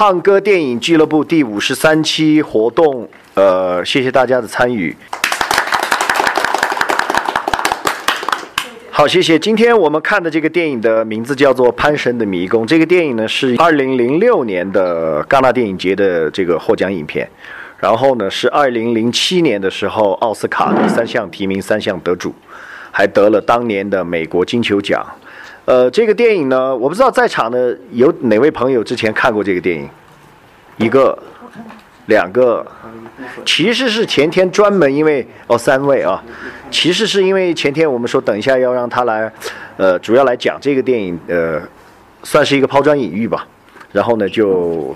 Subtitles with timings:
[0.00, 4.96] 胖哥电影俱乐部第五十三期活动，呃，谢谢大家的参与。
[8.90, 9.38] 好，谢谢。
[9.38, 12.62] 今天我们看的这个电影的名字叫做《潘神的迷宫》。
[12.66, 17.28] 这个电影呢是二零零六年的戛纳电影节的这个获奖影片，
[17.76, 22.34] 然后呢是二零零七年的时候奥斯卡的三项提名三项得主，
[22.90, 25.04] 还得了当年的美国金球奖。
[25.70, 29.88] 呃，这个电影呢，我不知道在场的有哪位朋友之前看过这个电影，
[30.78, 31.16] 一个、
[32.06, 32.66] 两个，
[33.46, 36.20] 其实是前天专门因为哦三位啊，
[36.72, 39.32] 其实是因为前天我们说等一下要让他来，
[39.76, 41.62] 呃，主要来讲这个电影，呃，
[42.24, 43.46] 算是一个抛砖引玉吧，
[43.92, 44.92] 然后呢就。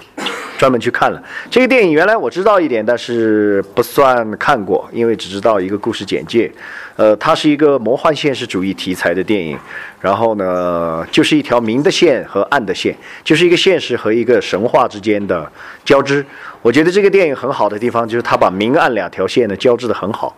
[0.56, 6.50] 专门去看了这个电影，原来我知道一点，但是不算看过，因为只知道一个故事简介。
[6.96, 9.58] 呃，它是一个魔幻现实主义题材的电影，
[10.00, 15.50] 然后呢，就是一条明的线和暗的线，就是一个现实和一个神话之间的
[15.84, 16.24] 交织。
[16.62, 20.36] 我觉得这个电影很好的地方就是它把明暗两条线呢交织的很好，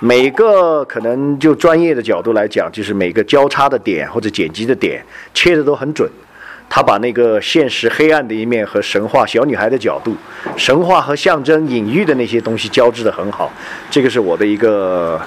[0.00, 6.06] 每个可能就专业的角度来讲，就是每个交叉的点或者剪辑的点切的都很准。
[6.72, 10.16] 他把那个现实黑暗的一面和神话小女孩的角度，
[10.56, 13.52] 神话和象征隐喻的那些东西交织的很好，
[13.90, 15.20] 这个是我的一个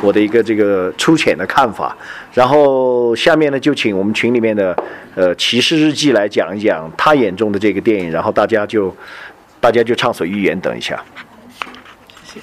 [0.00, 1.94] 我的一个这个粗浅的看法。
[2.32, 4.74] 然后下面呢，就请我们群里面的
[5.14, 8.96] 呃骑士日记来讲一讲他眼中的这个电影，然后大家就
[9.60, 10.58] 大家就畅所欲言。
[10.58, 10.98] 等一下，
[12.24, 12.40] 谢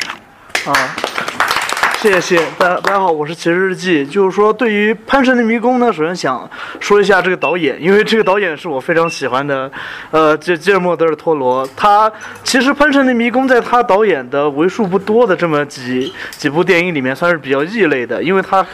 [2.02, 2.20] 谢。
[2.22, 4.06] 谢大家，大家好，我是骑士日记。
[4.06, 9.70] 就是说，对于《潘神的迷宫》呢，首先想说一下这个导演，因为这个导演是我非常喜欢的，
[10.12, 11.68] 呃，吉吉尔莫·德尔托罗。
[11.76, 12.10] 他
[12.44, 18.66] 其实《潘神的迷宫》在他导演的为数不多的这么几几部电影里面，算是比较异类的，因为他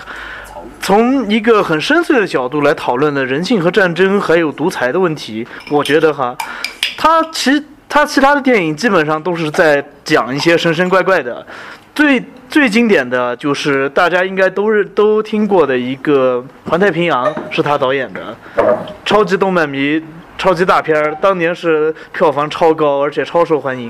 [0.82, 5.48] 从一个很深邃的角度来讨论了人性和战争还有独裁的问题。
[5.72, 6.36] 我觉得哈，
[6.98, 11.46] 他其他其他的电影基本上都是在讲一些神神怪怪的。
[11.96, 18.36] 最最经典的就是大家应该都是都听过的一个《环太平洋》，是他导演的，
[19.06, 20.04] 超级动漫迷、
[20.38, 23.90] 超级大片儿，当年是票房超高，而且超受欢迎。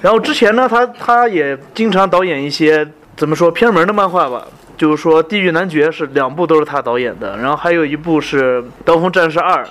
[0.00, 2.86] 然后之前呢，他他也经常导演一些
[3.16, 4.46] 怎么说偏门的漫画吧，
[4.76, 9.64] 就是说《地狱男爵》是两部都是他导演的，然后还有一部是《刀锋战士二》。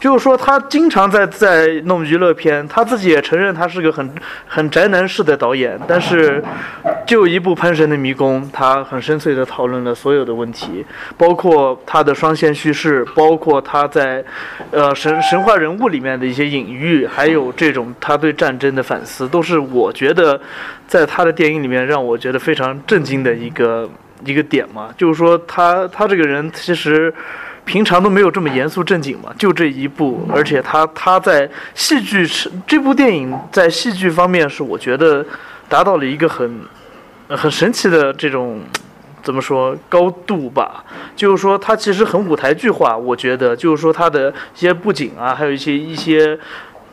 [0.00, 4.08] 就是说，他经常在在弄娱乐片，他自己也承认他是个很
[4.46, 5.76] 很宅男式的导演。
[5.88, 6.42] 但是，
[7.04, 10.86] 就一部《潘神的迷宫》，他很深邃地讨论了所有的问题，
[11.16, 14.24] 包括他的双线叙事，包括他在
[14.70, 20.40] 呃神神话人物里面的一些隐喻，还有这种他对战争的反思，都是我觉得
[20.86, 23.90] 在他的电影里面让我觉得非常震惊的一个
[24.24, 24.90] 一个点嘛。
[24.96, 27.12] 就是说，他他这个人其实。
[27.68, 35.22] 平常都没有这么严肃正经嘛，就这一部，而且他他在戏剧是这部电影在戏剧方面是我觉得
[35.68, 36.60] 达到了一个很
[37.28, 38.62] 很神奇的这种
[39.22, 40.82] 怎么说高度吧，
[41.14, 46.38] 就是说它其实很舞台剧化，我觉得就是说它的一些布景啊，还有一些一些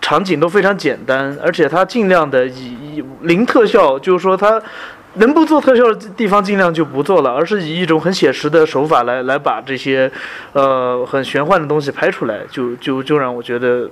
[0.02, 4.62] 场景都非常简单，而且它尽量的以零特效，就是说它。
[5.16, 10.12] 能不做特效的地方尽量就不做了，而是以一种很写实的手法来来把这些，
[10.54, 13.90] 呃，很玄幻的东西拍出来，就就就让我觉得，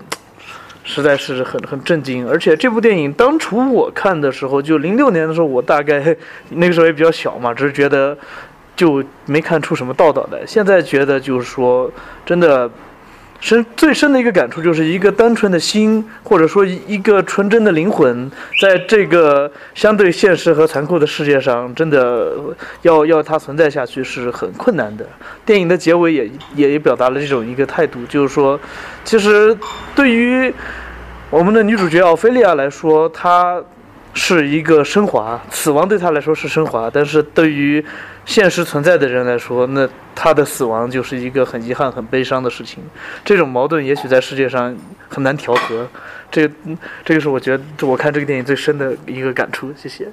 [0.83, 2.27] 实在是很很震惊。
[2.29, 6.15] 而且这部电影当初我看的时候，就零六年的时候，我大概
[6.49, 8.17] 那个时候也比较小嘛，只是觉得
[8.75, 10.39] 就没看出什么道道来。
[10.45, 11.91] 现在觉得就是说，
[12.25, 12.69] 真的。
[13.43, 18.31] 深最深的一个感触，就是一个单纯的心，或者说一个纯真的灵魂，
[18.61, 22.31] 在这个相对现实和残酷的世界上，真的
[22.83, 25.05] 要要它存在下去是很困难的。
[25.45, 28.57] 电影的结尾也也也表达了这种一个态度，就是说，
[29.03, 29.53] 其实
[29.93, 30.53] 对于
[31.29, 33.61] 我们的女主角奥菲利亚来说，她
[34.13, 37.83] 是一个升华，死亡对她来说是升华，但是对于
[38.25, 42.81] 现实存在的人来说，那他的死亡就是一个很遗憾、很悲伤的事情。
[43.25, 44.75] 这种矛盾也许在世界上
[45.09, 45.87] 很难调和。
[46.31, 46.49] 这，
[47.05, 49.73] 这个是我觉得我看这个电影最深的一个感触。
[49.75, 50.07] 谢谢。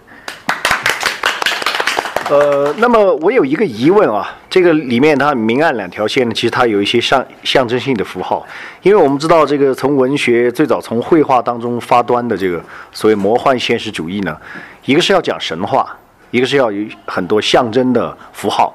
[2.28, 8.46] 呃，那么我有一个疑问啊，这个里面它明暗两条线呢，其实它有一些象象征性的符号。
[8.82, 12.62] 因为我们知道，这个从文学最早从绘画当中发端的这个
[12.92, 14.36] 所谓魔幻现实主义呢，
[14.84, 15.96] 一个是要讲神话。
[16.30, 18.72] 一个是要有很多象征的符号，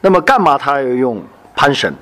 [0.00, 1.22] 那么干嘛他要用
[1.54, 1.92] 潘神？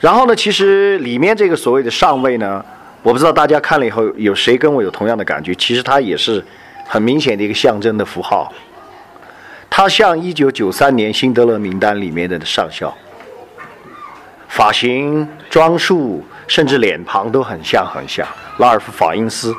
[0.00, 2.64] 然后呢，其实里面这个所谓的上位呢，
[3.02, 5.54] 我不知道大家看了以后有谁跟我有同样的感觉？
[5.54, 6.44] 其实它也是
[6.86, 8.52] 很明显的一个象征的符号，
[9.70, 12.94] 它像一九九三年辛德勒名单里面的上校，
[14.48, 18.26] 发型、装束、甚至脸庞都很像很像。
[18.58, 19.54] 拉尔夫·法因斯，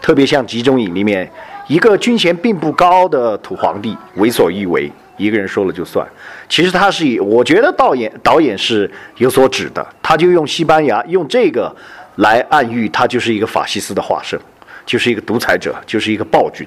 [0.00, 1.30] 特别像集中营里面
[1.66, 6.06] 一个军衔并不高的土皇帝，为所欲为，一个人说了就算。
[6.48, 11.74] 其实他是以，我觉得导演导演是有所指的，他就用西班牙用这个
[12.16, 14.40] 来暗喻，他就是一个法西斯的化身，
[14.86, 16.66] 就是一个独裁者，就是一个暴君。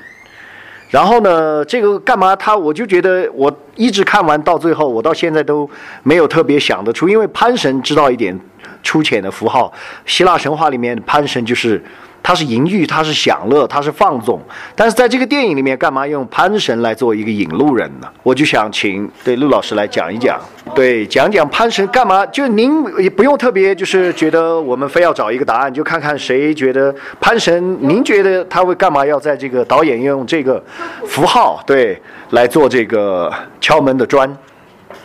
[0.92, 2.36] 然后呢，这个干嘛？
[2.36, 5.68] 他我就觉得，我一直看完到最后，我到现在都
[6.04, 8.38] 没有特别想得出，因为潘神知道一点
[8.84, 9.74] 粗浅的符号，
[10.06, 11.84] 希腊神话里面潘神就是。
[12.24, 14.40] 他是淫欲，他是享乐，他是放纵。
[14.76, 18.08] 但是在这个电影里面，干嘛用潘神来做一个引路人呢？
[18.22, 20.40] 我就想请对陆老师来讲一讲，
[20.76, 22.24] 对讲讲潘神干嘛？
[22.28, 29.04] 就您也不用特别，就是觉得我们非要找一个答案，就看看谁觉得潘神，您觉得他会干嘛？
[29.06, 30.64] 要在这个导演用这个
[31.08, 34.30] 符号对来做这个敲门的砖？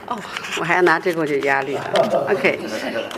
[0.07, 0.17] 哦，
[0.61, 2.27] 我还要拿这个，我就压力了。
[2.31, 2.59] OK，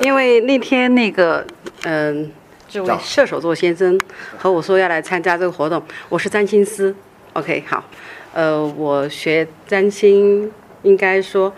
[0.00, 1.45] 因为那天那个
[1.83, 2.31] 嗯。
[2.69, 3.99] 这位射手座先生
[4.37, 6.94] 和我说要来参加这个活动，我是占星师
[7.32, 7.82] ，OK，好，
[8.35, 11.55] 呃，我学占星应该说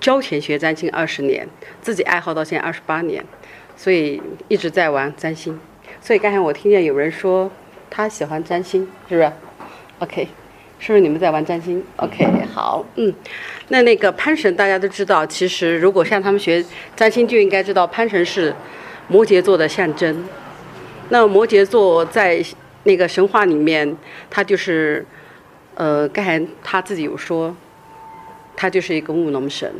[0.00, 1.48] 交钱学占星二十年，
[1.80, 3.24] 自己爱好到现在二十八年，
[3.76, 5.60] 所以一直在玩占星。
[6.00, 7.48] 所以刚才我听见有人说
[7.88, 9.32] 他喜欢占星，是不是
[10.00, 10.26] ？OK，
[10.80, 13.14] 是不是你们在玩占星？OK，好，嗯，
[13.68, 16.64] 那那个潘神大家都知道，其实如果像他们学
[16.96, 18.52] 占星就应该知道潘神是。
[19.12, 20.24] 摩羯座的象征，
[21.10, 22.42] 那摩羯座在
[22.84, 23.94] 那个神话里面，
[24.30, 25.04] 他就是，
[25.74, 27.54] 呃，刚才他自己有说，
[28.56, 29.70] 他就是一个务农神。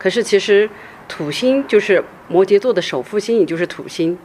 [0.00, 0.68] 可是其实
[1.06, 4.18] 土星就是摩羯座的守护星，也就是土星。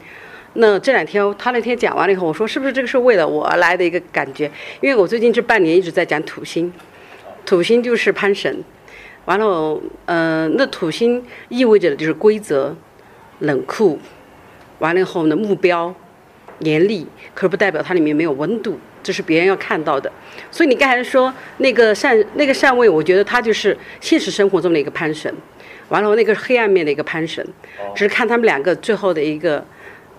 [0.54, 4.52] 那这两天他那天讲完了以后，我说是不是这个是为了我而来的一个感觉？
[4.82, 6.74] 因为我最近这半年一直在讲土星，
[7.46, 8.64] 土星就是潘神。
[9.26, 12.76] 完了，呃，那土星意味着的就是规则、
[13.38, 14.00] 冷酷。
[14.80, 15.94] 完了以后呢，目标
[16.60, 20.12] 严厉，可是不代表它里面没有温度，这是别人要看到的。
[20.52, 25.34] 所以你刚才说那个善那个善位，我觉得它就是现实生活中的一个潘神，
[25.90, 27.46] 完了那个黑暗面的一个潘神，
[27.96, 29.64] 只是看他们两个最后的一个。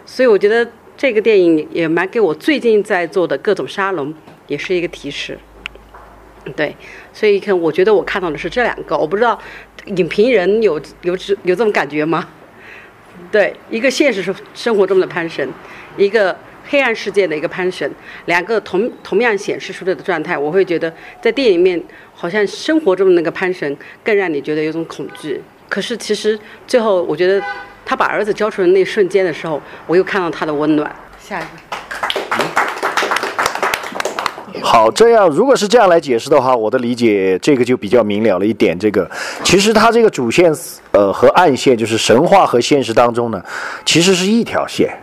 [0.07, 0.67] 所以我觉得
[0.97, 4.15] 这个电影也蛮给我最近在做的各种沙龙
[4.47, 5.39] 也是一个提示。
[6.57, 6.75] 对，
[7.13, 9.39] 所以看我觉得我看到的是这两个，我不知道
[9.85, 11.13] 影评人有有
[11.43, 12.27] 有这种感觉吗？
[13.31, 15.47] 对，一个现实生生活中的潘神，
[15.97, 16.35] 一个
[16.69, 17.91] 黑暗世界的一个潘神，
[18.27, 21.83] 两个同同样显示出来的状态，我会觉得在电影里面
[22.15, 25.43] 好像生活中的那个潘神更让你觉得有种恐惧。
[25.69, 27.43] 可是其实最后，我觉得
[27.85, 30.91] 他把儿子交出来那瞬间的时候，我又看到他的温暖。
[31.19, 32.78] 下一个。
[34.63, 38.79] 好，这样如果是这样来解释的话，我的理解这个就比较明了了一点。
[38.79, 39.09] 这个
[39.43, 40.55] 其实它这个主线，
[40.93, 43.43] 呃，和暗线就是神话和现实当中呢，
[43.85, 44.95] 其实是一条线。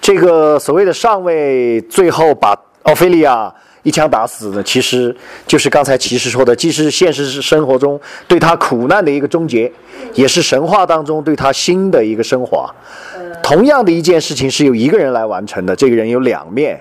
[0.00, 3.52] 这个所谓的上位最后把奥菲利亚
[3.82, 5.14] 一枪打死的，其实
[5.46, 9.70] 就是刚才骑士说的，既是现实生活中对他苦难的一个终结，
[10.14, 12.72] 也是神话当中对他新的一个升华。
[13.42, 16.80] 同样的一件事情是由一个人来完成的，这个人有两面。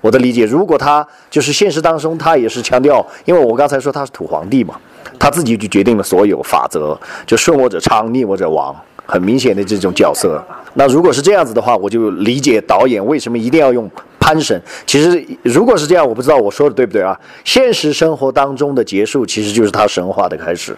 [0.00, 4.78] 我的理解，如果他就是现实当中，他也是强调，因为我刚才说他是土皇帝嘛，
[5.18, 8.74] 他自己就决定了所有法则，就顺我者昌，逆我者亡，
[9.04, 10.40] 很明显的这种角色。
[10.74, 13.90] 那如果是这样子的话，我就理解导演为什么一定要用
[14.20, 14.60] 潘神。
[14.86, 17.18] 其实如果是这样，我不知道我说的对不对啊？
[17.44, 20.76] 现实生活当中的结束，其实就是他神话的开始。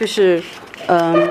[0.00, 0.42] 就是，
[0.86, 1.28] 嗯，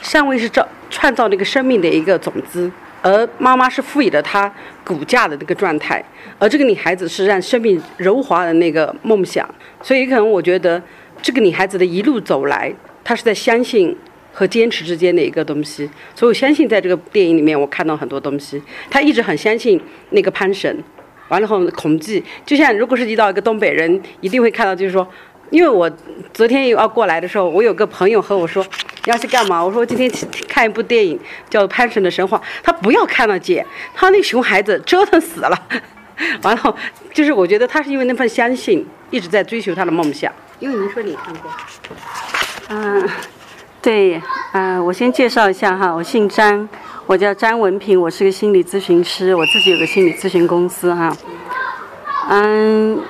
[0.00, 2.70] 上位是造创造那个生命的一个种子。
[3.08, 4.52] 而妈妈是赋予了她
[4.84, 6.04] 骨架的那个状态，
[6.38, 9.48] 而这个女孩子是让生命柔滑的那个梦想。
[9.82, 10.82] 所以可能我觉得，
[11.22, 12.70] 这个女孩子的一路走来，
[13.02, 13.96] 她是在相信
[14.30, 15.88] 和坚持之间的一个东西。
[16.14, 18.62] 所以我相信，在这个电影里面，我看到很多东西。
[18.90, 20.84] 她一直很相信那个潘神，
[21.28, 22.22] 完了后恐惧。
[22.44, 25.08] 就像如果是遇到一个东北人，一定会看到，就是说。
[25.50, 25.90] 因为我
[26.34, 28.62] 昨天要过来的时候，我有个朋友和我说
[29.08, 29.64] 要去干嘛？
[29.64, 30.10] 我说今天
[30.48, 35.58] 看一部电影叫《潘神的神话》，他不要看了姐，他那熊孩子折腾死了。
[36.42, 36.76] 完了，
[37.12, 40.32] 就是我觉得他是因为那份相信，一直在追求他的梦想。
[40.58, 41.50] 因为您说你看过，
[42.68, 43.08] 嗯，
[43.80, 44.20] 对，
[44.52, 46.68] 嗯，我先介绍一下哈，我姓张，
[47.06, 51.16] 我叫张文平，我是个心理咨询师，我自己有个心理咨询公司哈，
[52.30, 53.00] 嗯。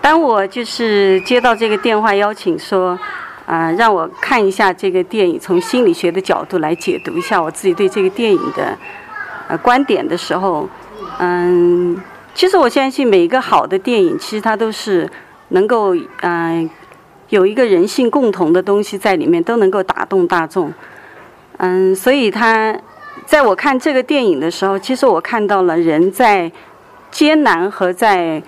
[0.00, 2.98] 当我就是接到这个电话邀请说，
[3.46, 8.76] 啊，让我看一下这个电影，从心理学的角度来解读一下我自己对这个电影的
[9.48, 10.68] 呃观点的时候，
[11.18, 12.00] 嗯，
[12.34, 15.10] 其实我相信每一个好的电影，其实它都是
[15.48, 16.68] 能够嗯
[17.28, 20.72] 有一个人性共同的东西在里面，都能够打动大众，
[21.58, 22.74] 嗯，所以它
[23.26, 26.50] 在我看这个电影的时候，其实我看到了人在
[27.10, 28.42] 艰难和在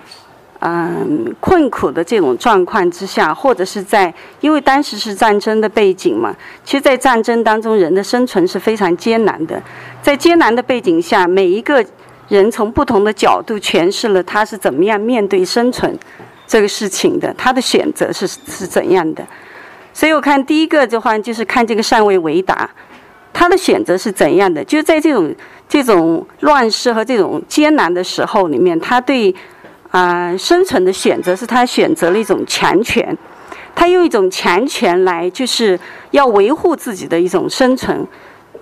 [0.59, 9.61] 嗯困苦的这种状况之下，或者是在因为当时是战争的背景嘛，其实，在战争当中，人的生存是非常艰难的。
[10.01, 11.85] 在艰难的背景下，每一个
[12.27, 15.97] 人从不同的角度诠释了他是怎么样面对生存
[16.47, 19.25] 这个事情的，他的选择是是怎样的。
[19.93, 22.69] 所以我看第一个的话，就是看这个上尉维达。
[23.33, 24.63] 他的选择是怎样的？
[24.63, 25.35] 就在这种
[25.69, 29.35] 这种乱世和这种艰难的时候里面，他对
[29.97, 33.17] 啊生存的选择是他选择了一种强权，
[33.73, 35.79] 他用一种强权来就是
[36.11, 38.05] 要维护自己的一种生存，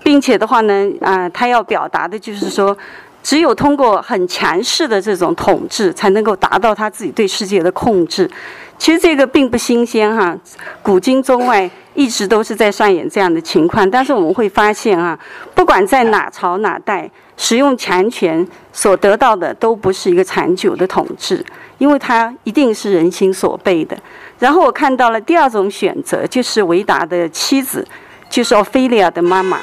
[0.02, 2.74] 并且的话呢啊，他要表达的就是说，
[3.22, 8.30] 只有通过很强势的这种统治，才能够达到他自己对世界的控制。
[8.78, 10.34] 其实这个并不新鲜哈，
[10.82, 13.90] 古今中外一直都是在上演这样的情况。
[13.90, 15.18] 但是我们会发现啊，
[15.54, 21.44] 不管在哪朝哪代，使用强权所得到的都不是一个长久的统治，
[21.78, 23.96] 因为它一定是人心所背的。
[24.38, 27.84] 然后我看到了第二种选择，就是维达的妻子，
[28.28, 29.58] 就是奥菲利亚的妈妈。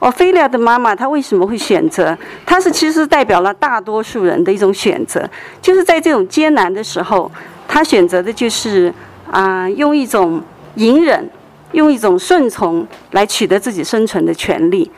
[0.00, 2.16] 奥菲利亚的妈妈她为什么会选择？
[2.44, 5.26] 她是其实代表了大多数人的一种选择，
[5.62, 7.30] 就是在这种艰难的时候。
[7.68, 8.92] 她选择的就是
[9.28, 10.40] 啊，用一种
[10.76, 11.28] 隐忍，
[11.72, 14.90] 用一种顺从来取得自己生存的权利。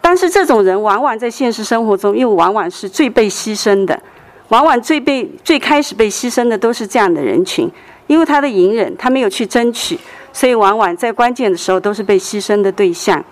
[0.00, 4.00] 但是这种人往往在现实生活中又往往是最被牺牲的，
[4.48, 7.70] 往往最被最开始被牺牲的都是这样的人群，
[8.06, 9.98] 因为他的隐忍，他没有去争取，
[10.32, 13.22] 所以往往在关键的时候都是被牺牲的对象。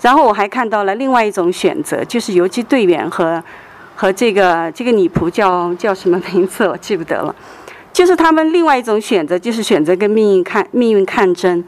[0.00, 3.42] 然后我还看到了另外一种选择，就是游击队员和
[3.94, 7.34] 和这个这个女仆叫叫什么名字，我记不得了。
[7.92, 11.62] 就是他们另外一种选择，就是选择跟命运抗命运抗争。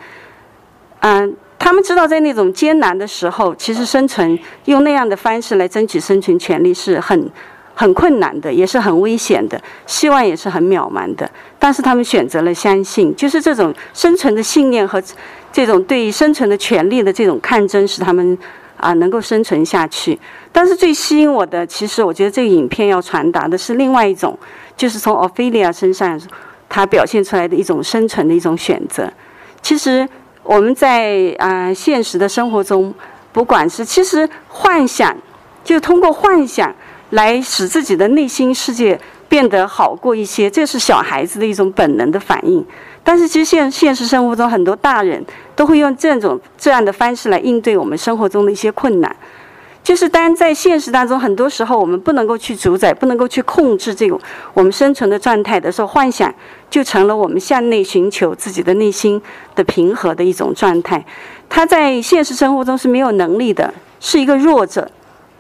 [1.01, 7.31] 嗯，他们知道在那种艰难的时候，其实生存用那样的方式来争取生存权利是很
[7.75, 11.31] 很困难的，也是很危险的，希望也是很渺茫的。
[11.59, 15.03] 但是他们选择了相信，就是这种生存的信念和
[15.53, 18.37] 这种对于生存的权利的这种抗争，使他们
[18.77, 20.19] 啊能够生存下去。
[20.51, 24.37] 但是最吸引我的，其实我觉得这个影片要传达的是另外一种。
[24.77, 26.21] 就是从奥菲利亚身上，
[26.69, 29.13] 他表现出来的一种生存的一种选择。
[29.61, 30.09] 其实
[30.49, 32.95] 我们在啊现实的生活中，
[33.35, 35.15] 不管是其实幻想，
[35.63, 36.75] 就通过幻想
[37.11, 42.65] 来使自己的内心世界变得好过一些，这是小孩子的一种本能的反应。
[43.05, 45.23] 但是其实现现实生活中，很多大人
[45.55, 49.15] 都会用这种这样的方式来应对我们生活中的一些困难。
[49.83, 54.21] 就是当在现实当中，很多时候我们不能够去主宰、不能够去控制这种
[54.53, 56.33] 我们生存的状态的时候，幻想
[56.69, 59.21] 就成了我们向内寻求自己的内心
[59.55, 61.03] 的平和的一种状态。
[61.49, 64.83] 他在现实生活中是没有能力的，是一个弱者；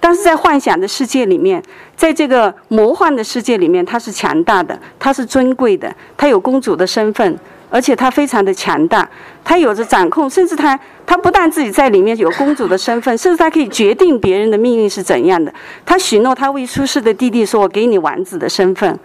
[0.00, 1.62] 但是在幻想的世界里面，
[1.94, 7.38] 在这个魔幻的世界里面，他是强大的，他是尊贵的，他有公主的身份。
[7.70, 9.08] 而且他非常的强大，
[9.44, 15.52] 他有着掌控，甚至他他不但自己在里面有公主的身份，甚至他可以决定别人的命运是怎样的。
[15.84, 18.98] 他许诺他未出世的弟弟说：“我给你王子的身份。”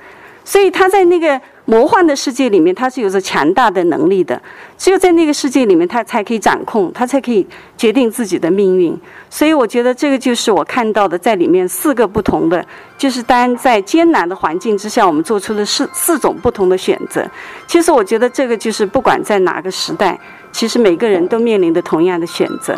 [0.45, 1.39] 所以他在那个。
[1.65, 4.41] 魔幻的世界里面，他是有着强大的能力的。
[4.77, 8.99] 只有在那个世界里面，他才可以掌控，他才可以决定自己的命运。
[9.29, 12.65] 所以，我觉得这个就是我看到的，在里面四个不同的，
[12.97, 17.25] 就是当在艰难的环境之下，我们做出了四四种不同的选择。
[17.65, 20.19] 其实，我觉得这个就是不管在哪个时代，
[20.51, 22.77] 其实每个人都面临的同样的选择。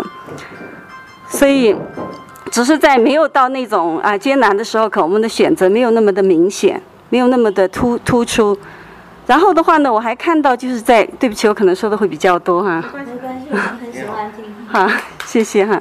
[1.28, 1.76] 所以，
[2.52, 6.80] 只是在没有到那种啊艰难的时候，可我们的选择没有那么的明显。
[7.10, 8.58] 没有那么的突突出，
[9.28, 12.84] 然后的话呢，我还看到就是在对不起，我可能说的会比较多哈。
[12.94, 14.46] 没关系，我很喜欢听。
[14.68, 14.88] 好，
[15.26, 15.80] 谢谢哈。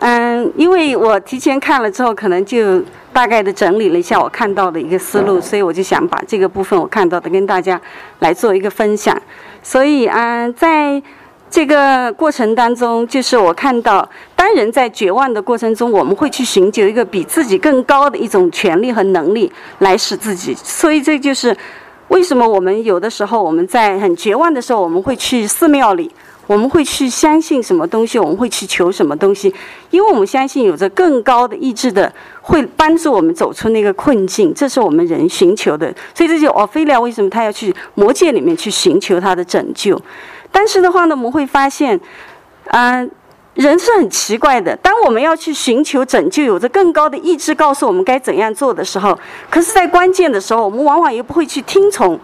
[0.00, 7.80] 嗯，因为我提前看了之后，可能就大概的整理了一下我看到的一个思路，所以我就想把这个部分我看到的跟大家
[8.20, 9.20] 来做一个分享。
[9.62, 11.02] 所以啊，在。
[11.50, 20.54] 这个过程当中，就是我看到，当人在绝望的过程中，我们会去寻求一个比自己更高的一种权利和能力，来使自己。
[20.54, 21.56] 所以这就是
[22.08, 26.10] 为什么我们有的时候我们在很绝望的时候，我们会去寺庙里，
[26.46, 29.52] 我们会去相信什么东西，我们会去求什么东西，
[29.90, 32.12] 因为我们相信有着更高的意志的
[32.42, 35.92] 会帮助我们走出那个困境，这是我们人寻求的。
[36.14, 39.98] 所以这就奥菲利亚为什么他要去魔界里面去寻求他的拯救。
[40.50, 41.98] 但是的话呢，我们会发现，
[42.66, 43.10] 嗯，
[43.54, 44.76] 人是很奇怪的。
[44.76, 49.18] 当我们要去寻求拯救，有着更高的意志告诉我们该怎样做的时候，
[49.50, 52.18] 可是，在关键的时候，我们往往又不会去听从。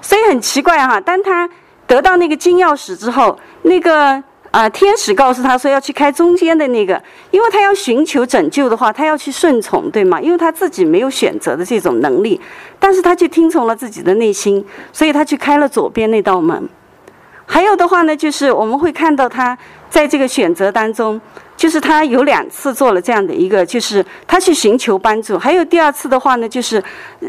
[0.00, 1.48] 所以很奇怪哈，当他
[1.86, 10.20] 得到那个金钥匙之后，那个啊，天使告诉他说要去开中间的那个，因为他要寻求拯救的话，他要去顺从，对吗？
[10.20, 12.38] 因为他自己没有选择的这种能力，
[12.78, 16.68] 但是他去听从了自己的内心，所以他去开了左边那道门。
[17.46, 19.56] 还有的话呢，就是我们会看到他
[19.88, 21.20] 在这个选择当中。
[21.56, 25.38] 就是他有两次做了这样的一个，就是他去寻求帮助。
[25.38, 26.82] 还有第二次的话呢，就是，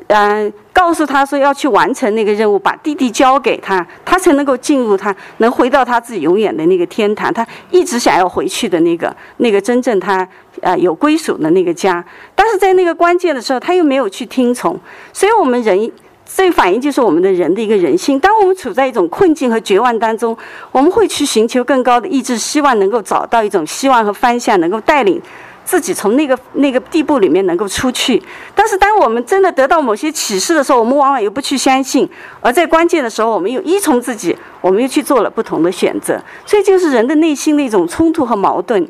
[0.08, 7.32] 嗯，告诉他说要去完成那个任务，把弟弟交给他，他才能够进入他，能回到他自己永远的那个天堂。
[7.32, 10.28] 他一直想要回去的那个，那个真正他
[10.64, 12.04] 啊有归属的那个家。
[12.34, 14.78] 但是在那个关键的时候，他又没有去听从。
[15.14, 15.92] 所以我们人。
[16.28, 18.20] 这反映就是我们的人的一个人性。
[18.20, 20.36] 当我们处在一种困境和绝望当中，
[20.72, 25.22] 我们会去寻求更高的意志，希望能够找到一种希望和方向，能够带领
[25.64, 28.22] 自己从那个那个地步里面能够出去。
[28.54, 32.06] 但是，当我们真的得到某些启示的时候，我们往往又不去相信；
[32.42, 36.20] 而在关键的时候，我们又依从自己，我们又去做了不同的选择。
[36.46, 38.86] 所以，就是人的内心的一种冲突和矛盾。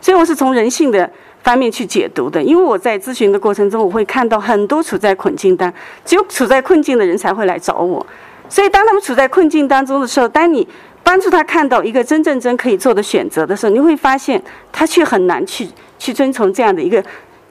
[0.00, 1.10] 所以，我是从人性的。
[1.42, 5.72] 方面去解读的，因为我在咨询的过程中，我会看到很多处在困境当，
[6.04, 8.04] 只有处在困境的人才会来找我。
[8.48, 10.66] 所以，当他们处在困境当中的时候，当你
[11.02, 14.42] 帮助他看到一个真正真可以做的选择的时候，你会发现
[14.72, 15.68] 他却很难去
[15.98, 17.02] 去遵从这样的一个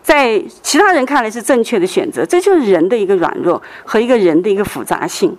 [0.01, 2.25] 在其他人看来是正确的选择。
[2.25, 5.35] 这就是人的一个软弱和一个人的一个复杂性。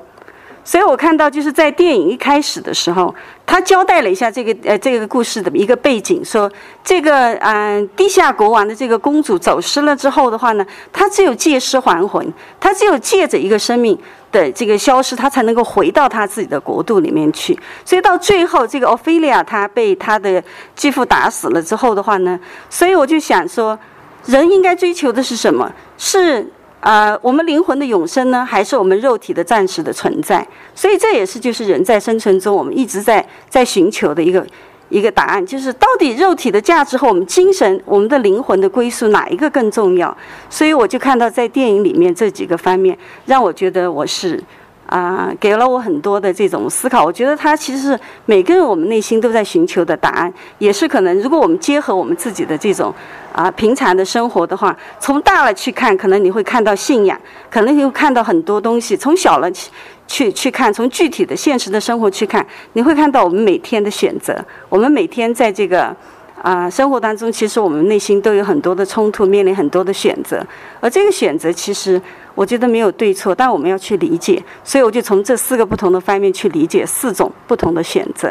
[0.68, 3.14] 所以我看到就是在电影一开始的时候，
[3.46, 6.52] 他交代了一下这个呃这个故事的一个背景，说
[6.84, 13.98] 这个嗯地下国王的这个公主走失了之后的话呢，她只有借尸还魂，她只有借着一个生命
[14.30, 17.58] 的这个消失，她才能够回到她自己的国度里面去。
[17.82, 20.44] 所以到最后，这个奥菲利亚她被她的
[20.76, 23.78] 继父打死了之后的话呢，所以我就想说，
[24.26, 25.72] 人应该追求的是什么？
[25.96, 26.46] 是。
[26.80, 30.46] 啊，我们灵魂的永生呢，还是我们肉体的暂时的存在？
[30.74, 34.46] 所以这也是就是人在生存中我们一直在在寻求的一个
[34.88, 40.16] 一个答案，就是到底肉体的价值和我们精神、我们的灵魂的归宿哪一个更重要？
[40.48, 44.42] 所以我就看到在电影里面这几个方面，让我觉得我是。
[44.88, 47.04] 啊，给了我很多的这种思考。
[47.04, 52.92] 我觉得他其实是每个人我们内心都在寻求的答案，也是可能如果我们结合我们自己的这种
[53.32, 57.20] 啊平常的生活的话，从大了去看，可能你会看到信仰，
[57.50, 59.70] 可能你会看到很多东西；从小了去
[60.06, 64.42] 去去看，从具体的现实的生活去看，你会看到我们每天的选择。
[64.70, 65.94] 我们每天在这个
[66.42, 70.44] 啊生活当中，其实我们内心都有很多的冲突，面临很多的选择，
[70.80, 72.00] 而这个选择其实。
[72.34, 78.30] 我觉得没有对错，但我们要去理解，所以我就从这四个不同的方面去理解四种不同的选择。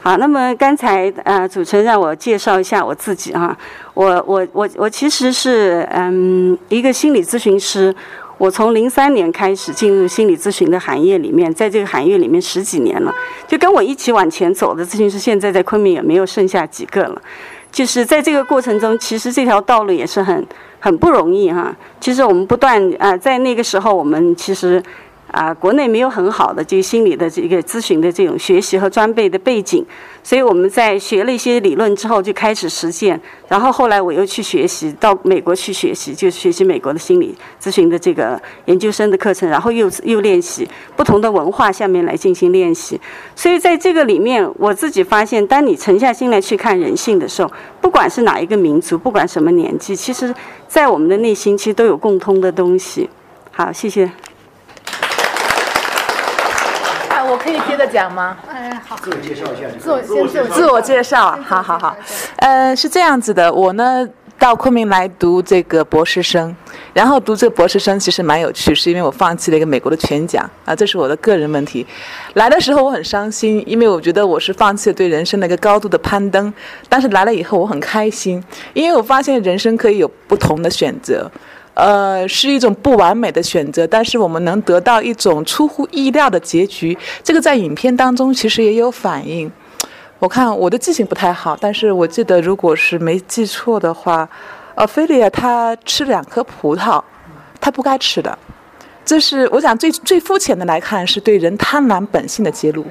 [0.00, 3.58] 好，那么刚才呃主持人让我介绍一下我自己哈，
[3.94, 7.92] 我我我我其实是嗯一个心理咨询师，
[8.38, 13.14] 我从零三年开始进入心理咨询的行业里面，在这个行业里面十几年了，
[13.46, 17.22] 就跟我一起往前走的咨询师，现在在昆明也没有剩下几个了。
[17.70, 20.46] 就是在这个过程中，其实这条道路也是很
[20.78, 21.74] 很不容易哈。
[22.00, 24.82] 其实我们不断啊，在那个时候，我们其实。
[25.34, 29.84] 啊，国内没有很好的这个心理的这个咨询的这种学习和装备的背景，
[30.22, 33.20] 所以我们在学了一些理论之后就开始实践。
[33.48, 43.00] 然后后来我又去学习，到美国去学习，就学习美国的心理咨询的这个研究生的课程，然后又又练习不同的文化下面来进行练习。
[43.34, 50.32] 所以在这个里面，我自己发现，当你沉下心来去看人性的时候，不管是哪一个民族，不管什么年纪，其实，
[50.68, 53.10] 在我们的内心其实都有共通的东西。
[53.50, 54.08] 好，谢谢。
[57.26, 58.38] 我可以接着讲吗？
[58.50, 58.96] 哎，好。
[58.96, 59.68] 自我介绍一下。
[59.78, 61.94] 自我先自自我介绍，好好好。
[62.36, 66.56] 呃，是这样子的，我呢到昆明来读这个博士生，
[66.94, 71.86] 然后读这个博士生其实蛮有趣，是因为我放弃了一个美国的全奖啊，这是我的个人问题。
[72.32, 76.50] 来的时候我很伤心，因为我觉得我是放弃了对人生的一个高度的攀登，
[76.88, 81.30] 但是来了以后我很开心，因为我发现人生可以有不同的选择。
[81.74, 86.96] 呃，是一种不完美的选择，但是我们能得到一种出乎意料的结局。
[87.22, 89.50] 这个在影片当中其实也有反映。
[90.20, 94.26] 我看我的记性不太好，但是我记得如果是没记错的话，
[94.76, 97.02] 呃，菲利亚他吃两颗葡萄，
[97.60, 98.38] 他不该吃的。
[99.04, 102.86] 这是我想最最肤浅的来看，是对人贪婪本性的揭露。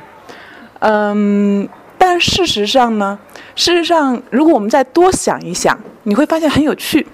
[0.80, 1.68] 嗯，
[1.98, 3.18] 但事实上呢，
[3.56, 7.08] 事实上如果我们再多想一想，你会发现很有趣。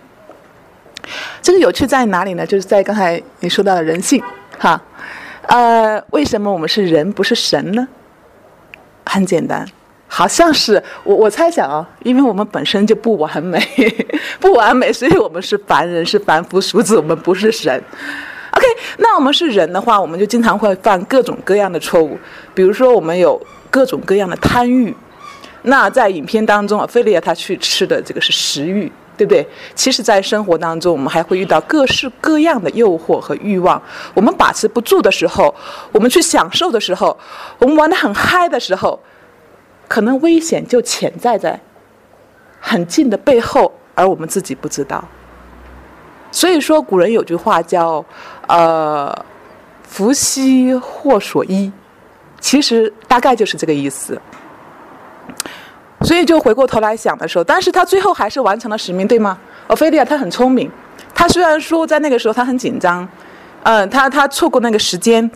[1.41, 2.45] 这个有趣在哪里呢？
[2.45, 4.21] 就是在刚才你说到的人性，
[4.57, 4.81] 哈，
[5.47, 7.87] 呃，为什么我们是人不是神呢？
[9.05, 9.65] 很简单，
[10.07, 13.59] 好像是我我猜想啊，因为我们本身就不完美，
[14.39, 17.81] 不完美，所以我们是凡人，是凡夫俗子，我们不是神。
[18.51, 18.65] OK，
[18.97, 22.17] 那我们是人的话，我们就经常会犯各种各样的错误，
[22.53, 24.95] 比如说我们有各种各样的贪欲。
[25.63, 29.45] 那在影片当中啊，菲利亚他去吃的这个是食欲，对不对？
[29.75, 33.82] 其实，在生活当中，我们还会遇到各式各样的诱惑和欲望。
[34.13, 35.53] 我们把持不住的时候，
[35.91, 37.17] 我们去享受的时候，
[37.58, 38.97] 我们玩得很嗨的时候，
[39.89, 41.60] 可能危险就潜在在
[42.62, 45.03] 很近的背后，而我们自己不知道。
[46.32, 48.05] 所以说，古人有句话叫
[48.47, 49.25] “呃，
[49.84, 51.69] 福兮祸所依”，
[52.39, 54.17] 其实大概就是这个意思。
[56.19, 59.38] 所以就回过头来想的时候，但是他最后还是完成了使命，对吗？
[59.67, 60.69] 奥菲利亚她很聪明，
[61.15, 63.08] 她虽然说在那个时候她很紧张，
[63.63, 65.32] 嗯，她她错过那个时间，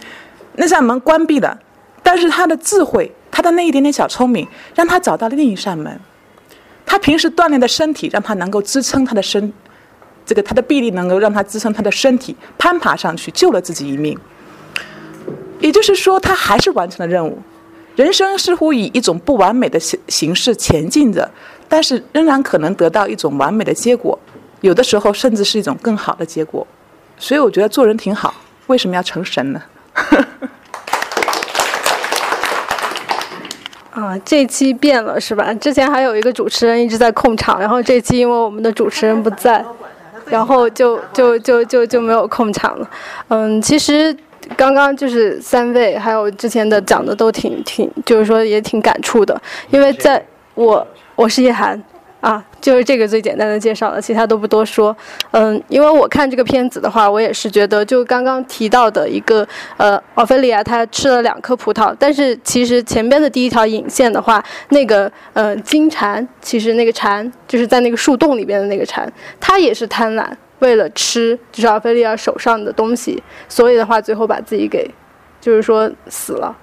[0.56, 1.58] 那扇门关闭了，
[2.02, 5.98] 但是她的智慧，她的那一点点小聪明，让她找到了另一扇门。
[6.86, 9.54] 她平时锻炼的身体，让她能够支撑她的身，
[10.26, 14.20] 这个她的臂力能够让她支撑她的身体攀爬上去，救了自己一命。
[15.62, 17.42] 也就是说，她还是完成了任务。
[17.96, 21.30] 人生似乎以一种不完美的形形式前进着，
[21.70, 24.18] 但是仍然可能得到一种完美的结果，
[24.62, 26.66] 有的时候甚至是一种更好的结果。
[27.20, 28.34] 所以我觉得做人挺好，
[28.66, 29.62] 为什么要成神呢？
[33.92, 35.54] 啊，这期变了是吧？
[35.54, 39.64] 之前还有一个主持人一直在控场，然后这期因为我们的主持人不在，
[40.26, 42.90] 然后就就就就就没有控场了。
[43.28, 44.18] 嗯，其实。
[44.56, 49.40] 刚刚就是三位，还有之前的讲的都挺挺，就是说也挺感触的。
[49.70, 50.24] 因为在
[50.56, 51.82] 我我是叶涵
[52.22, 54.96] 啊，就是这个最简单的介绍了，其他都不多说。
[55.32, 70.26] 嗯，因为我看这个片子的话，我也是觉得，就刚刚提到的一个呃，奥菲利亚她吃了两颗葡萄，但是其实前边的第一条引线的话，那个呃金蝉，其实那个蝉就是在那个树洞里边的那个蝉，它也是贪婪。
[70.64, 74.90] 为了吃就是奥菲利亚手上的东西，所以的话，最后把自己给，
[75.42, 76.56] 就是说死了，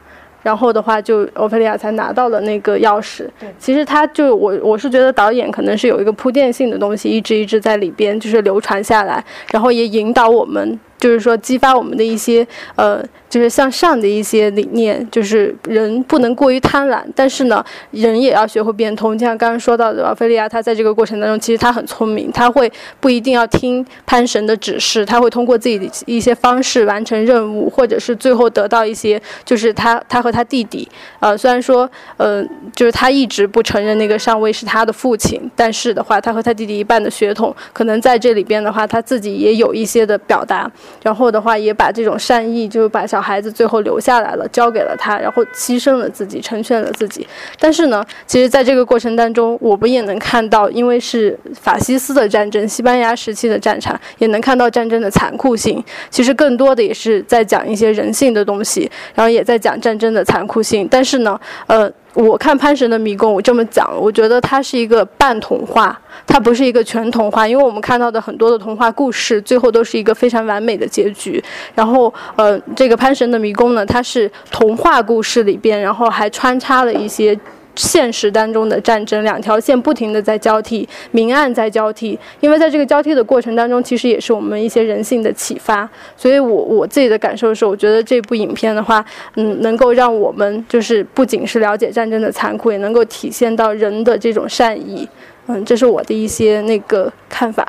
[0.42, 3.28] 然后的话，就奥菲利亚才拿到了那个钥匙。
[3.58, 10.80] 其实他就我我是觉得导演可能是有一个铺垫性的东西，一直一直在里边，就是流传下来，然后也引导我们。
[11.00, 19.16] 就是说，激发我们的一些呃，就是向上的一些理念，就是人不能过于贪婪，但是呢，人也要学会变通。
[19.16, 30.86] 就像刚刚说到的，奥菲利亚，他在这个过程当中，其实他很聪明，他会不一定要听潘神的指示，他会通过自己的一些方式完成任务，或者是最后得到一些，就是他他和他弟弟，
[31.20, 32.44] 呃，虽然说，呃，
[32.76, 40.70] 就是他一直不承认那个上尉是他的父亲，但是的话，他和他弟弟一半的血统，可能在这里边的话，他自己也有一些的表达。
[41.02, 47.26] 然后的话，也把这种善意，就把小孩子最后留下来了，交给了他，然后牺牲了自己，成全了自己。
[47.58, 55.82] 但是呢，其实在这个过程当中，我们也能看到，因为是法西斯的战争，西班牙时期的战场，也能看到战争的残酷性。
[56.10, 60.86] 其实更多的也是在讲一些人性的东西，然后也在讲战争的残酷性。
[60.90, 61.90] 但是呢，呃。
[62.12, 71.42] 我看《潘神的迷宫》，我这么讲，我觉得它是一个半童话，它不是一个全童话，因为我们看到的很多的童话故事，最后都是一个非常完美的结局。
[71.74, 77.38] 然后，呃，这个《潘神的迷宫》呢，它是童话故事里边，然后还穿插了一些。
[77.76, 82.18] 现实当中的战争，两条线不停的在交替，明暗在交替。
[82.40, 85.88] 因为在这个交替的过程当中，其实也是我们一些人性的启发。
[86.14, 89.02] 所以我我自己的感受是，我觉得这部影片的话，
[89.36, 95.08] 嗯，能够让我们就是不仅是了解战争的残酷，也能够体现到人的这种善意。
[95.52, 97.66] 嗯，这是我的一些那个看法。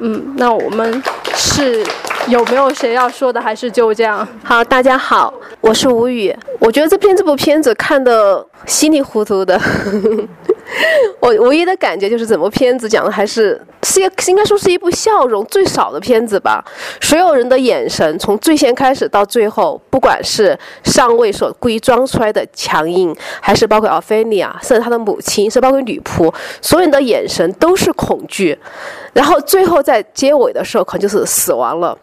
[0.00, 1.02] 嗯，那我们
[1.34, 1.82] 是
[2.28, 3.40] 有没有谁要说的？
[3.40, 4.26] 还是就这样？
[4.44, 6.34] 好，大家好，我是吴宇。
[6.58, 9.58] 我觉得这片这部片子看的稀里糊涂的。
[11.20, 16.64] 我唯一的感觉就是，整部片子讲的还是是应该说是一部笑容最少的片子吧。
[17.00, 28.58] 所有人的眼神，从最先开始到最后，不管是上尉所故意装出来的强硬，还是包括奥菲利亚，甚至他的母亲，是包括女仆，所有人的眼神都是恐惧。
[29.12, 31.96] 然后最后在结尾的时候，可能就是死亡了。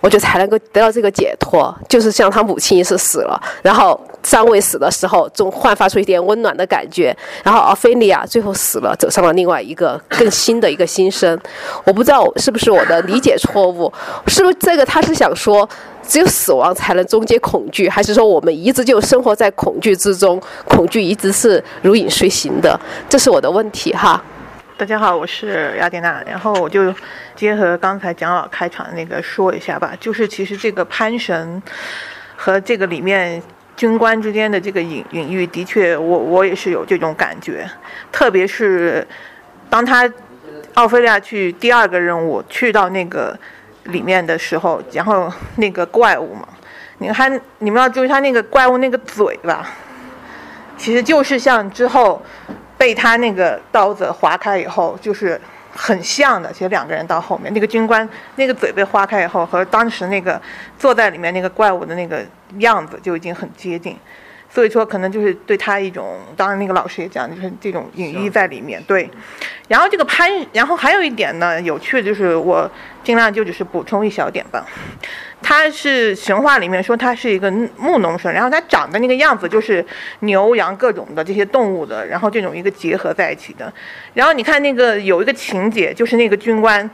[0.00, 11.38] 我觉得才能够得到这个解脱，就是像他母亲也是死了，然后三位死的时候，总焕发出一点温暖的感觉，然后奥菲利亚最后死了，走上了另外一个更新的一个新生。
[11.84, 13.92] 我不知道是不是我的理解错误，
[14.26, 15.68] 是不是这个他是想说，
[16.06, 22.78] 只有死亡才能终结恐惧，还是说我们一直就生活在恐惧之中，恐惧一直是如影随形的？
[23.08, 24.22] 这是我的问题哈。
[24.78, 26.94] 大家好，我是雅典娜，然后我就
[27.34, 31.60] 结合刚才蒋老开场的那个说一下吧，就是其实这个潘神
[32.36, 33.42] 和这个里面
[33.76, 37.68] 军官之间的这个隐隐喻，的确我我也是有这种感觉，
[38.12, 39.04] 特别是
[39.68, 40.08] 当他
[40.74, 43.36] 奥菲利亚去第二个任务去到那个
[43.86, 46.46] 里面的时候，然后那个怪物嘛，
[46.98, 49.68] 你看你们要注意他那个怪物那个嘴吧，
[50.76, 52.22] 其实就是像之后。
[52.78, 55.38] 被他那个刀子划开以后，就是
[55.74, 56.50] 很像的。
[56.52, 60.40] 其实两个人到后面，那个军官那个嘴被划开以后，和当时那个
[60.78, 62.24] 坐在里面那个怪物的那个
[62.58, 63.98] 样子就已经很接近。
[64.50, 68.82] 所以说，可能就是对他一种，当然那个老师也讲，就是这种隐喻在里面。
[68.84, 69.08] 对，
[69.68, 72.68] 然后这个潘，然后还有一点呢，有趣的就是我
[73.04, 74.66] 尽量就只是补充一小点吧。
[75.40, 79.84] 他是神话里面说他是一个牧农神，然后他长的那个样子就是
[80.20, 83.72] 牛羊各种的这些动物的，然后这种一个结合在一起的。
[84.14, 86.90] 然后你看那个有一个情节，就是那个军官，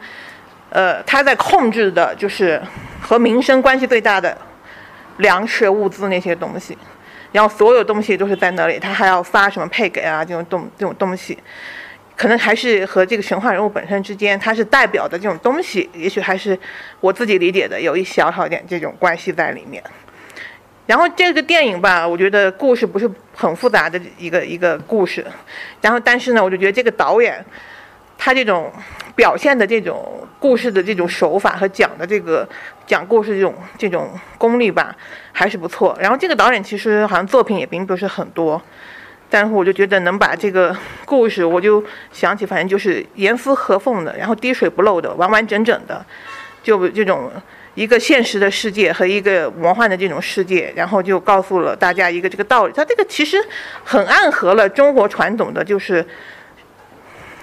[0.69, 2.61] 呃，他在控制的就是
[3.01, 4.37] 和民生关系最大的
[5.19, 6.77] 粮食物资那些东西。
[7.35, 11.37] 然后所有东西都是在那里，他还要发什么配给啊这种东这种东西，
[12.15, 16.57] 可能还是和这个神话人物本身之间，它是代表的这种东西，也许还是
[17.01, 19.83] 我自己理解的有一小小点这种关系在里面。
[20.87, 25.27] 然后这个电影吧，我觉得故事不是很复杂的一个一个故事，
[25.81, 27.45] 然后但是呢，我就觉得这个导演
[28.17, 28.73] 他这种
[29.17, 32.49] 表现的这种故事的这种手法和讲的这个
[32.87, 34.95] 讲故事这种这种功力吧。
[35.35, 35.95] 还是不错。
[36.01, 38.63] 然后这个导演其实好像作品也并不是很多，
[39.29, 46.07] 但是我就觉得能把这个 故事，我就想起，反正就是严丝合缝的，然后滴水不漏的，完完整整的，
[46.63, 47.31] 就这种
[47.75, 52.73] 一个现实的世界和一个魔幻的这种世界，然后就告诉了大家一个这个道理。
[52.73, 53.37] 它这个其实
[53.83, 56.07] 很暗合了中国传统的就是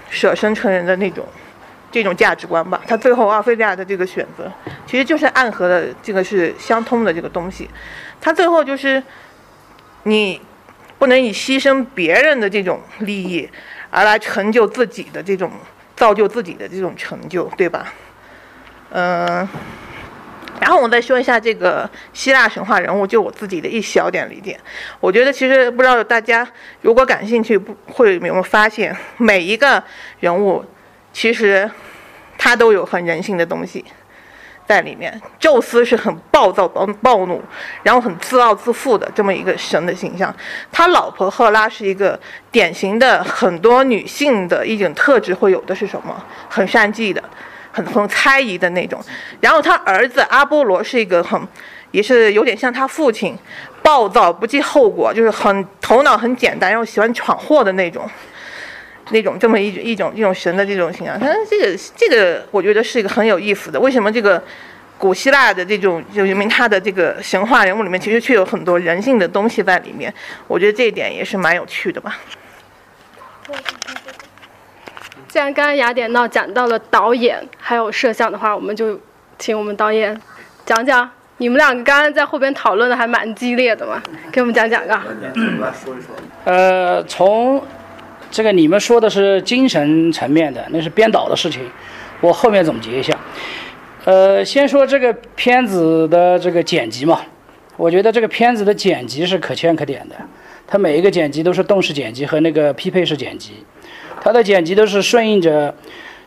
[0.08, 1.26] 舍身成人的那种。
[1.92, 4.50] 这种价值观吧，他最后奥菲利亚的这个选择，
[4.86, 7.68] 其实就是暗合的这个是相通的这个东西。
[8.18, 9.02] 他最后就是，
[10.04, 10.40] 你
[10.98, 13.46] 不能以牺牲别人的这种利益，
[13.90, 15.52] 而来成就自己的这种
[15.94, 17.92] 造就自己的这种成就，对吧？
[18.90, 19.46] 嗯，
[20.60, 24.58] 然后我再说一下这个希腊神话人物，就我自己的一小点理解。
[24.98, 26.48] 我觉得其实不知道大家
[26.80, 29.84] 如果感兴趣，不会有没有发现每一个
[30.20, 30.64] 人物。
[31.12, 31.70] 其实，
[32.38, 33.84] 他都有很人性的东西
[34.66, 35.20] 在里面。
[35.38, 37.40] 宙斯是很暴躁、暴暴怒，
[37.82, 40.34] 然后很自傲自负的这么一个神的形象。
[40.70, 42.18] 他老婆赫拉是一个
[42.50, 46.24] 典型的很多女性的一种特质会有的是什么？
[46.48, 47.22] 很善计的，
[47.70, 49.02] 很很猜疑的那种。
[49.40, 51.40] 然后他儿子阿波罗是一个很，
[51.90, 53.36] 也是有点像他父亲，
[53.82, 58.08] 暴躁不计后果，就是很头脑很简单，然后喜欢闯祸的那种。
[59.12, 63.78] 那种这么一一种一种神的这种形象，但是这个这个我觉得是一个很有意思的。
[63.78, 64.42] 为什么这个
[64.98, 70.12] 古希腊的这种就因为他的这个神话人物里面，其实却有很多人性的东西在里面？
[70.48, 72.18] 我觉得这一点也是蛮有趣的吧。
[75.28, 78.98] 既然刚刚雅典娜讲到了导演还有摄像的话，我们就
[79.38, 80.18] 请我们导演
[80.64, 81.08] 讲讲。
[81.38, 85.04] 你们两个刚刚在后边讨论的还蛮激烈的嘛，给我们讲讲啊。
[86.44, 87.60] 呃，从。
[88.32, 91.60] 这个你们说的是精神层面的，那是编导的事情。
[92.22, 93.14] 我后面总结一下。
[94.06, 97.20] 呃，先说这个片子的这个剪辑嘛，
[97.76, 100.16] 我觉得这个片子的剪辑是可圈可点的。
[100.66, 103.52] 它每一个剪辑都是动式剪辑和那个匹配式剪辑，
[104.22, 105.74] 它的剪辑都是顺应着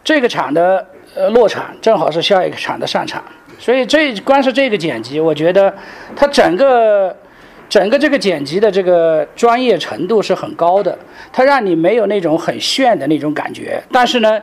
[0.03, 3.23] 这个场的呃落场，正好是下一个场的上场。
[3.57, 5.73] 所以这光是这个剪辑，我觉得
[6.15, 7.17] 它整个。
[7.67, 10.97] 整个这个剪辑的这个专业程度是很高的，
[11.33, 14.39] 它让你没有那种很炫的那种感觉，但是呢，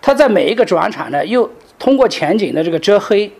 [0.00, 3.30] 它在每一个转场呢，又通过前景的这个遮黑，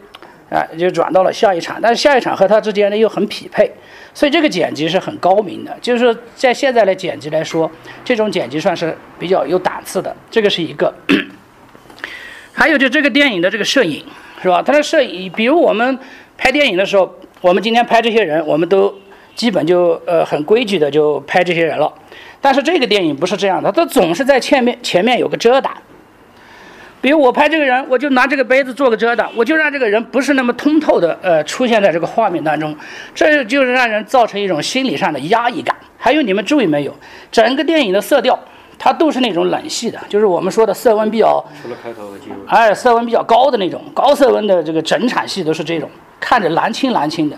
[0.51, 3.69] 啊，就转到了下一场，但是下一场和它之间呢又很匹配，
[4.13, 7.71] 所以这个剪辑是很高明的，就是说在现在的剪辑来说，
[8.05, 10.95] 这种剪辑算是比较有档次的，这个是一个。
[12.53, 14.05] 还有就这个电影的这个摄影，
[14.43, 14.63] 是吧？
[14.63, 15.99] 它的摄影，比如我们
[16.37, 18.95] 拍电影的时候，我们今天拍这些人，我们都。
[19.35, 21.93] 基本就呃很规矩的就拍这些人了，
[22.41, 25.73] 但是这个电影不是这样的，它总是在前面前面有个遮挡。
[27.01, 32.77] 比如我拍这个人，我就拿这个杯子做个遮挡，我就让这个人不是那么通透的呃出现在这个画面当中，
[33.13, 35.75] 这就是让人造成一种心理上的压抑感。
[35.99, 36.95] 还有你们注意没有，
[37.33, 38.39] 整个电影的色调
[38.79, 45.91] 它都是那种冷系的，就是我们说的色温比较，除了开头和结尾，哎，色温比较高的那种高色温的这个整场戏都是这种，
[46.21, 47.37] 看着蓝青蓝青的。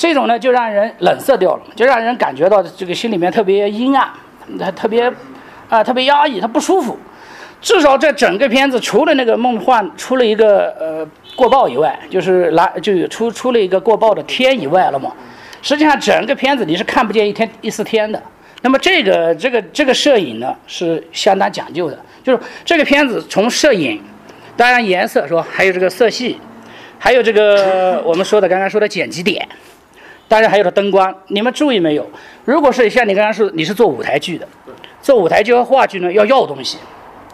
[0.00, 4.08] 这种呢，就让人冷色掉了，就让人感觉到这个心里面特别阴暗，
[4.74, 5.12] 特别
[5.68, 6.98] 啊，特别压抑，他不舒服。
[7.60, 15.12] 至少这整个片子，除了那个梦幻出了一个呃过曝以外，就是来就有出出了一个过曝的天以外了嘛。
[15.60, 18.22] 实际上，整个片子你是看不见一天一丝天的。
[18.62, 24.02] 那么这个这个这个摄影呢，是相当讲究的，就是这个片子从摄影，
[24.56, 26.40] 当然颜色是吧，还有这个色系，
[26.98, 29.46] 还有这个我们说的刚刚说的剪辑点。
[30.30, 32.08] 当然还有个灯光，你们注意没有？
[32.44, 34.46] 如果是像你刚刚说你是做舞台剧的，
[35.02, 36.78] 做舞台剧和话剧呢要要东西，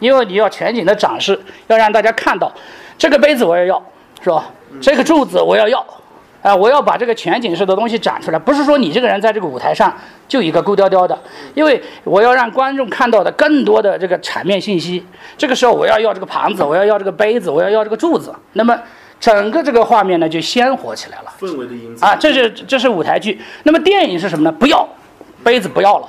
[0.00, 2.50] 因为你要全景的展示，要让大家看到
[2.96, 3.82] 这个杯子我要要，
[4.22, 4.50] 是吧？
[4.80, 5.84] 这个柱子我要要，
[6.40, 9.94] 啊，我要把这个全景式的东西展出来，不是说你这个人在这个舞台上
[10.26, 11.18] 就一个勾雕雕的，
[11.52, 15.04] 因为我要让观众看到的更多的这个场面信息。
[15.36, 18.74] 这个时候我要要这个盘子，我要要这个杯子，我要要这个柱子，那么
[19.18, 21.32] 整个这个画面呢就鲜活起来了。
[21.40, 23.40] 氛围的营造啊，这是这是舞台剧。
[23.62, 24.52] 那么电影是什么呢？
[24.52, 24.88] 不要
[25.42, 26.08] 杯子不要了，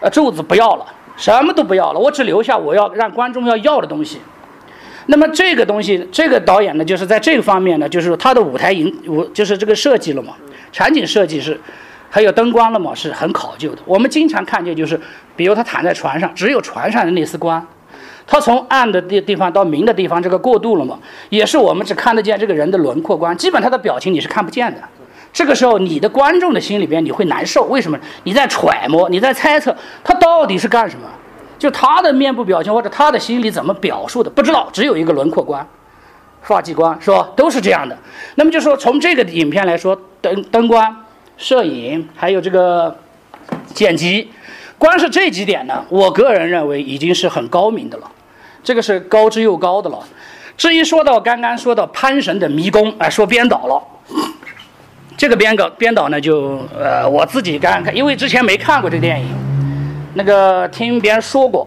[0.00, 4.20] 呃，柱子不要了，什么都不要了，我只留下我要让观众要要的东西。
[5.06, 10.34] 那么这个东西，这个导演呢，就是在这个方面呢，就是他的舞台营舞就是这个设计了嘛，
[10.70, 11.58] 场景设计是，
[12.08, 13.78] 还有灯光了嘛，是很考究的。
[13.86, 15.00] 我们经常看见就是，
[15.34, 17.66] 比如他躺在船上，只有船上的那丝光，
[18.30, 20.96] 他从暗的地地方到明的地方，这个过渡了嘛，
[21.30, 24.80] 也是我们只看得见这个人的轮廓光，基本他的表情你是看不见的。
[25.32, 27.98] 这个时候，你的观众的心里边你会难受，为什么？
[28.22, 31.06] 你在揣摩，你在猜测他到底是干什么。
[31.58, 35.66] 就他的面部表情或者他的心里怎么表述的，不知道，只有一个轮廓观、
[36.40, 37.28] 发际观，是吧？
[37.34, 37.98] 都是这样的。
[38.36, 41.04] 那么就说从这个影片来说，灯灯光、
[41.36, 42.96] 摄影还有这个
[43.74, 44.30] 剪辑，
[44.78, 48.10] 光是这几点呢，我个人认为已经是很高明的了，
[48.62, 49.98] 这个是高之又高的了。
[50.56, 53.82] 至于说到刚刚说到潘神的迷宫，哎，说编导了，
[55.16, 59.26] 这个编导编导呢，就呃我自己刚刚看，因为之前没看过这电影。
[60.14, 61.66] 那个听别人说过，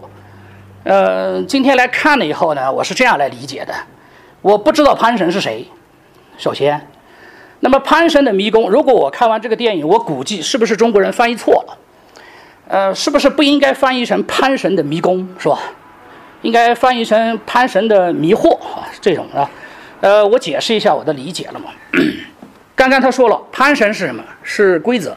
[0.84, 3.74] 呃，今天来看了以后呢，我是这样来理解的。
[4.42, 5.66] 我不知道潘神是谁，
[6.36, 6.86] 首先，
[7.60, 11.78] 那么潘神的迷宫，如果我看完这个电影，我估计是不是中国人翻译错了？
[12.68, 15.58] 呃，是不是不应该翻译成潘神的迷宫，是吧？
[16.44, 19.50] 应该翻译成潘神的迷惑啊，这种啊。
[20.00, 21.70] 呃，我解释一下我的理解了嘛。
[22.76, 24.22] 刚刚他说了，潘神是什么？
[24.42, 25.16] 是规则。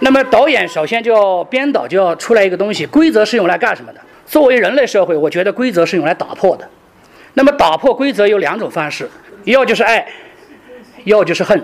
[0.00, 4.00] 那么导演首先就要编导就要出来一个东西，规则是用来干什么的？
[4.26, 6.68] 作为人类社会，我觉得规则是用来打破的。
[7.34, 9.08] 那么打破规则有两种方式，
[9.44, 10.04] 要就是爱，
[11.04, 11.62] 要就是恨。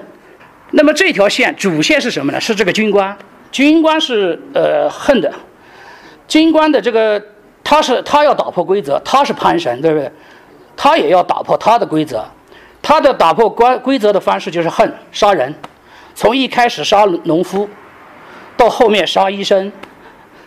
[0.71, 2.41] 那么这条线主线是什么呢？
[2.41, 3.17] 是这个军官，
[3.51, 5.33] 军官是呃恨的，
[6.29, 7.21] 军官的这个
[7.63, 10.11] 他是他要打破规则，他是潘神，对不对？
[10.77, 12.25] 他也要打破他的规则，
[12.81, 15.55] 他的打破规规则的方式就是恨，杀人，
[16.15, 17.69] 从一开始杀农夫。
[18.57, 19.73] 到后面杀医生，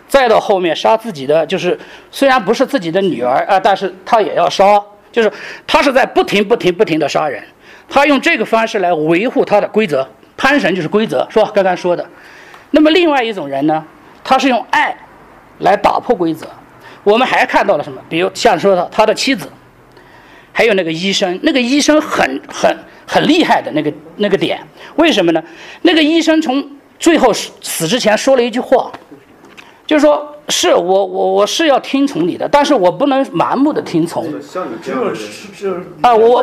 [0.07, 1.79] 再到后面杀自己的，就是
[2.11, 4.79] 虽然不是自己的女儿啊，但是他也要杀，
[5.11, 5.31] 就是
[5.65, 7.43] 他是在不停不停不停的杀人，
[7.89, 10.07] 他用这个方式来维护他的规则。
[10.37, 11.51] 潘神就是规则，是吧？
[11.53, 12.05] 刚刚说的。
[12.69, 13.83] 那么另外一种人呢，
[14.23, 14.95] 他是用爱
[15.59, 16.47] 来打破规则。
[17.03, 18.01] 我们还看到了什么？
[18.09, 19.47] 比如像说的他的妻子，
[20.51, 24.59] 还有那个医生，那个医生很很很厉害的那个那个点，
[24.95, 25.43] 为什么呢？
[25.81, 26.65] 那个医生从
[26.97, 28.91] 最后死之前说了一句话，
[29.85, 34.25] 就是说是我我我是要听从你的，但是我不能盲目的听从。
[36.01, 36.41] 啊，我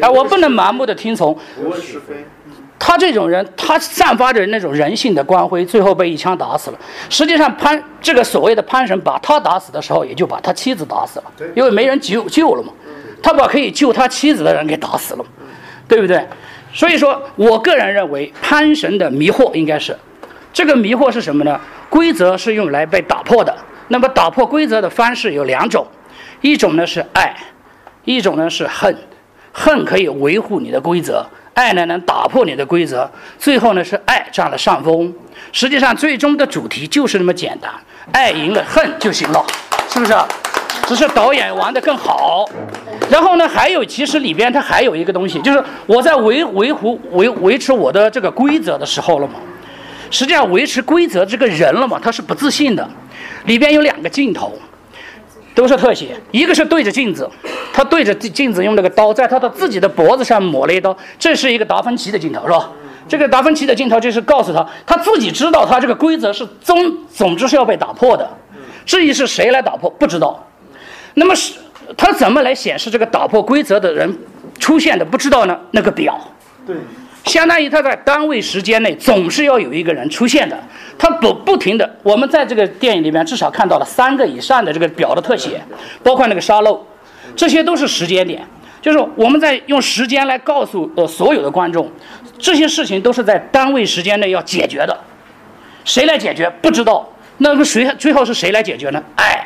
[0.00, 1.36] 啊，我不能盲目的听从。
[2.78, 6.78] 他这种人，他散发着那种人性的光辉，最后被一枪打死了。
[7.08, 12.72] 实际上，潘这个所谓的潘神把他打死的时候，也就把他妻子打死了，因为没人救救了嘛。
[13.22, 15.24] 他把可以救他妻子的人给打死了，
[15.88, 16.26] 对不对？
[16.74, 19.96] 所以说我个人认为，潘神的迷惑应该是，
[20.52, 21.58] 这个迷惑是什么呢？
[21.88, 23.56] 规则是用来被打破的。
[23.88, 25.86] 那么打破规则的方式有两种，
[26.40, 27.34] 一种呢是爱，
[28.04, 28.96] 一种呢是恨。
[29.52, 33.10] 恨可以维护你的规则，爱呢能打破你的规则。
[33.38, 35.12] 最后呢是爱占了上风。
[35.52, 37.70] 实际上最终的主题就是那么简单，
[38.12, 39.44] 爱赢了恨就行了，
[39.88, 40.14] 是不是？
[40.86, 42.44] 只是导演玩的更好，
[43.08, 49.34] 然后呢，还有其实里边它还有一个东西，就是我在维维护维维持我的这个规则的时候了嘛，
[50.10, 52.86] 实际上维持规则这个人了嘛，他是不自信的。
[53.46, 54.58] 里边有两个镜头，
[55.54, 57.28] 都是特写，一个是对着镜子，
[57.72, 62.70] 他对着镜子用那个刀在他的自己的脖子上抹了一刀，这是一个达芬奇的镜头，是吧？
[63.06, 68.28] 这个达芬奇的镜头就是告诉他，他自己知道他这个规则是总总之是要被打破的，
[68.84, 70.44] 至于是谁来打破，不知道。
[71.14, 71.52] 那么是
[71.96, 74.18] 他怎么来显示这个打破规则的人
[74.58, 75.04] 出现的？
[75.04, 75.56] 不知道呢？
[75.70, 76.18] 那个表，
[76.66, 76.74] 对，
[77.24, 80.58] 相当于他在单位时间内总是要有一个人出现的。
[80.96, 85.60] 他不不停的，我们在这个电影里面至少看到了三个以上的这个表的特写，
[86.02, 86.86] 包括那个沙漏，
[87.34, 88.46] 这些都是时间点，
[88.80, 91.90] 就是我们在用时间来告诉呃所有的观众，
[92.38, 94.96] 这些事情都是在单位时间内要解决的。
[95.84, 96.48] 谁来解决？
[96.62, 97.08] 不知道。
[97.38, 99.02] 那个谁最后是谁来解决呢？
[99.16, 99.44] 哎。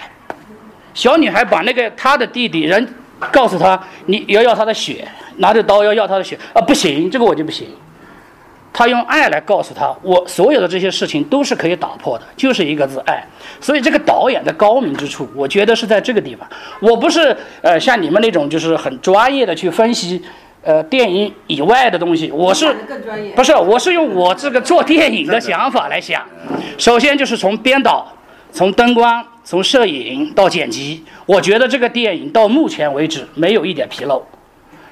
[0.94, 2.92] 小女孩把那个她的弟弟人
[3.32, 5.06] 告诉他，你要要他的血，
[5.36, 7.68] 拿着刀要要他的血啊，不行，这个我就不行。
[8.70, 13.26] 他用爱来告诉他，我所有的这些事情都是可以打破的，就是一个字爱。
[13.60, 16.46] 所以这个导演的高明之处，我觉得是在这个地方。
[16.80, 20.22] 我不是呃像你们那种就是很专业的去分析，
[20.62, 22.72] 呃电影以外的东西，我是
[23.34, 26.22] 不是我是用我这个做电影的想法来想。
[26.76, 28.06] 首先就是从编导、
[28.52, 34.22] 从灯光、从摄影到剪辑，我觉得这个电影到目前为止没有一点纰漏。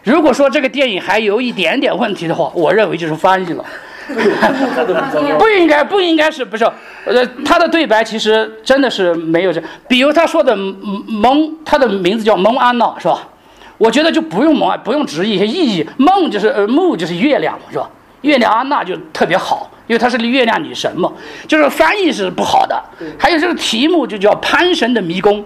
[0.02, 3.62] 如果说这个电影还有一点点问题的话，我认为就是翻译了。
[5.38, 6.64] 不应该，不应该是不是？
[7.04, 13.28] 呃，他的对白其实真的是没有这，比如他说的蒙，他的名字叫蒙安娜，是吧？
[13.76, 15.86] 我觉得就不用蒙，不用直译一些意义。
[15.98, 17.90] 梦就是呃，木就是月亮，是吧？
[18.26, 21.10] 月亮安娜就特别好，因为她是月亮女神嘛。
[21.46, 22.82] 就是翻译是不好的。
[23.18, 25.44] 还有这个题目就叫潘神的迷宫，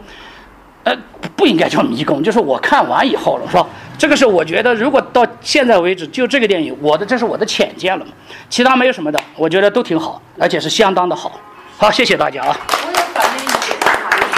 [0.84, 0.96] 呃，
[1.36, 3.66] 不应该叫迷宫，就是我看完以后了，是吧？
[3.98, 8.12] 这个是我觉得，如果到现在为止就这个电影，我的这是我的浅见了嘛，
[8.48, 11.38] 其他没有什么的，我觉得都挺好，而且是相当的好。
[11.76, 12.56] 好，谢谢大家啊。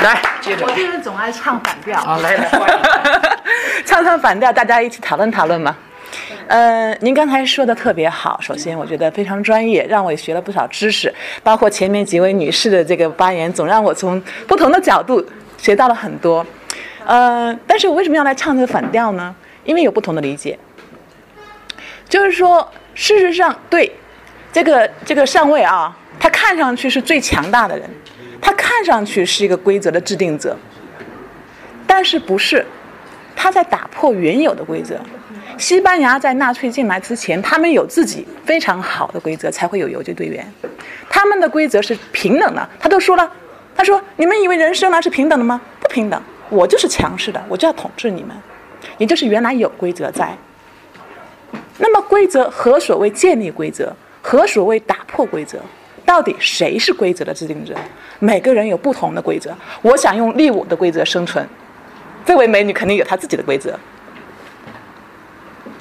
[0.02, 0.66] 来，接着。
[0.66, 2.00] 我这人总爱唱反调。
[2.00, 2.50] 啊，来来，
[3.86, 5.76] 唱唱反调，大家一起讨论讨论嘛。
[6.46, 15.24] 呃，您刚才说的特别好，首先我觉得非常专业，让我也学了不少知识，包括前面几位女士的这个发言，总让我从不同的角度
[15.56, 16.44] 学到了很多。
[17.06, 19.34] 呃，但是我为什么要来唱这个反调呢？
[19.64, 20.58] 因为有不同的理解，
[22.08, 23.90] 就是说，事实上，对
[24.52, 27.88] 这个这个上位啊，他看上去是最强大的人，
[28.40, 30.56] 他看上去是一个规则的制定者，
[31.86, 32.66] 但是不是
[33.34, 35.00] 他在打破原有的规则。
[35.58, 40.46] 西班牙在纳粹进来之前，他们有自己非常好的规则，才会有游击队员。
[41.08, 43.30] 他们的规则是平等的，他都说了，
[43.74, 45.60] 他说：“你们以为人生来是平等的吗？
[45.80, 48.36] 不平等，我就是强势的，我就要统治你们。”
[48.98, 50.36] 也就是原来有规则在，
[51.78, 55.58] 那么规则和所谓建立规则和所谓打破规则，
[56.04, 57.74] 到底谁是规则的制定者？
[58.18, 59.56] 每个人有不同的规则。
[59.82, 61.46] 我想用利我的规则生存，
[62.24, 63.78] 这位美女肯定有她自己的规则。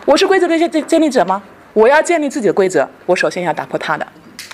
[0.05, 1.41] 我是规则的建建建立者吗？
[1.73, 4.07] 我要建立自己的规则，我首先要打破他的。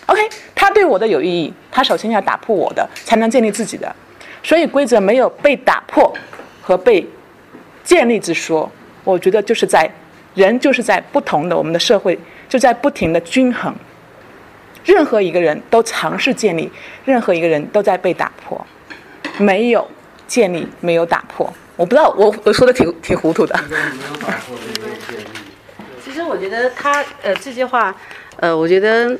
[0.07, 0.21] OK，
[0.53, 3.93] 他对我的有意义，他首先要打破我的，才能建立自己的。
[4.43, 6.13] 所以规则没有被打破
[6.61, 7.05] 和被。
[7.83, 8.69] 建立之说，
[9.05, 9.89] 我觉得就是在
[10.35, 12.19] 人就是在不同的我们的社会
[12.49, 13.73] 就在不停的均衡。
[14.83, 16.69] 任何一个人都尝试建立，
[17.05, 18.59] 任何一个人都在被打破，
[19.37, 19.89] 没有
[20.27, 21.49] 建立，没有打破。
[21.77, 23.57] 我不知道我我说的挺挺糊涂的。
[26.27, 27.95] 我觉得他呃这些话，
[28.35, 29.17] 呃，我觉得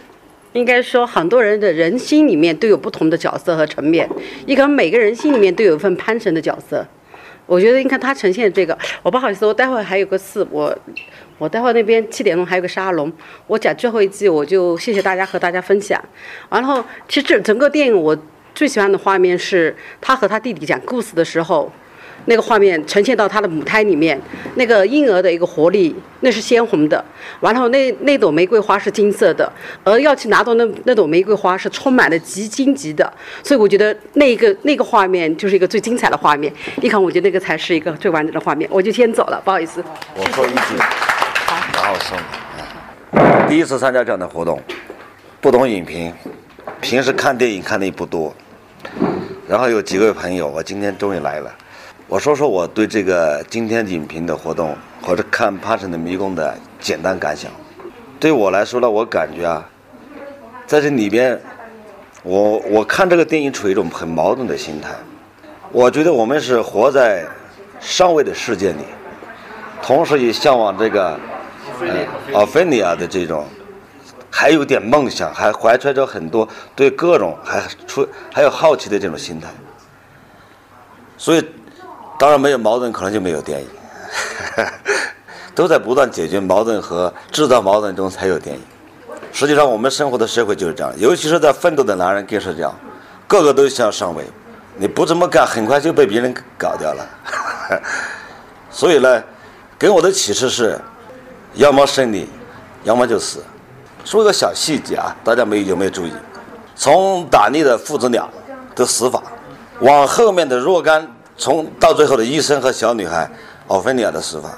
[0.52, 4.08] 应该说很多人的人心里面都有不同的角色和层面，
[4.46, 6.86] 你可能每个人心里面都有一份潘神的角色。
[7.46, 10.78] 我觉得你看他呈现这个，我不好意思，我待会还有个事，我
[11.38, 13.10] 我待会那边七点钟还有个沙龙，
[13.48, 16.04] 我讲最后一句，我就谢谢大家和大家分享。
[16.50, 18.18] 然后其实这整个电影我
[18.54, 21.72] 最喜欢的画面是他和他弟弟讲故事的时候。
[22.28, 24.20] 那个画面呈现到他的母胎里面，
[24.56, 27.04] 那个婴儿的一个活力，那是鲜红的。
[27.40, 29.52] 完了后那那朵玫瑰花是金色的，
[29.84, 33.12] 而要去拿到那那朵玫瑰花是充满了极荆棘的。
[33.42, 36.54] 所以我觉得那个那个画面就是一个最精彩的画面。
[36.82, 38.70] 你看，我觉得那个才是一个最完整的画面。
[38.72, 39.84] 我就先走了，不好意思。
[40.16, 40.78] 我说一句，
[41.46, 42.18] 好然后送。
[43.48, 44.62] 第一次参加这样的活动，
[45.40, 46.14] 不懂影评，
[46.82, 48.36] 平时看电影看的也不多。
[49.48, 51.50] 然后有几位朋友，我今天终于来了。
[52.10, 57.52] 我说说我对这个今天影评的活动或者看《潘神的迷宫》的简单感想。
[58.18, 59.70] 对我来说呢，我感觉啊，
[60.66, 61.38] 在这里边，
[62.24, 64.92] 我我看这个电影处于一种很矛盾的心态。
[65.70, 67.26] 我觉得我们是活在
[67.82, 68.86] 上位的世界里，
[69.84, 71.20] 同时也向往这个
[72.34, 73.46] 奥菲尼亚的这种，
[74.32, 79.50] 还有点梦想，还怀揣着很多对各种还出还有好奇的这种心态。
[81.18, 81.46] 所以。
[82.18, 83.68] 当然没有矛盾，可能就没有电影。
[85.54, 88.62] 都在不断解决矛盾和制造矛盾中才有电影。
[89.32, 92.74] 实际上，我们生活的社会就是这样，尤其是在奋斗的男人更是这样，
[93.28, 94.24] 个个都想上位。
[94.76, 97.08] 你不这么干，很快就被别人搞掉了。
[98.70, 99.24] 所以呢，
[99.80, 100.80] 给我的启示是：
[101.56, 102.30] 要么胜利，
[102.84, 103.44] 要么就死。
[104.06, 106.14] 说个小细节啊，大家没有没有注意？
[106.76, 108.30] 从打猎的父子俩
[108.76, 109.24] 的死法，
[109.80, 111.08] 往后面的若干。
[111.38, 113.30] 从到最后的医生和小女孩
[113.68, 114.58] 奥菲利亚的死法，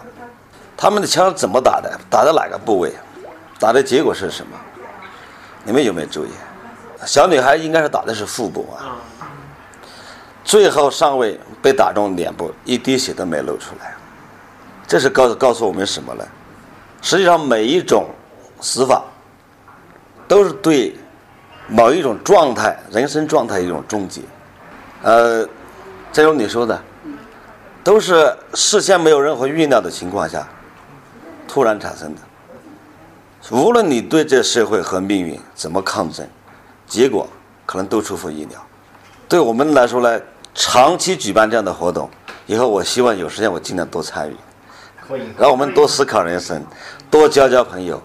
[0.78, 2.00] 他们的枪怎么打的？
[2.10, 2.94] 打在哪个部位？
[3.60, 4.58] 打的结果是什么？
[5.64, 6.30] 你们有没有注意？
[7.06, 8.96] 小女孩应该是打的是腹部啊。
[10.44, 13.94] 最后上尉被打中脸部，一滴血都没露出来。
[14.88, 16.26] 这是告诉告诉我们什么呢？
[17.02, 18.08] 实际上每一种
[18.60, 19.04] 死法
[20.28, 20.96] 都是对
[21.68, 24.22] 某一种状态、人生状态一种终结。
[25.04, 25.48] 呃，
[26.12, 26.82] 正如你说的，
[27.84, 30.47] 都是事先没有任何预料的情况下
[31.47, 32.22] 突然产生的。
[33.51, 36.28] 无论你对这社会和命运怎么抗争，
[36.86, 37.28] 结果
[37.66, 38.60] 可能都出乎意料。
[39.28, 40.20] 对我们来说呢，
[40.53, 42.10] 长期举办这样的活动，
[42.47, 44.36] 以后我希望有时间我尽量多参与，
[45.38, 46.64] 让我们多思考人生，
[47.10, 48.01] 多交交朋友，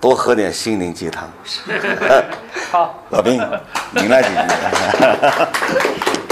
[0.00, 1.28] 多喝点心灵鸡汤。
[2.70, 3.40] 好， 老兵，
[3.90, 4.34] 您来几句。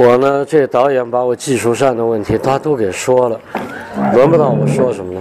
[0.00, 3.40] 我呢，这导演把我技术上的问题他都给说了，
[4.14, 5.20] 轮不到我说什么了。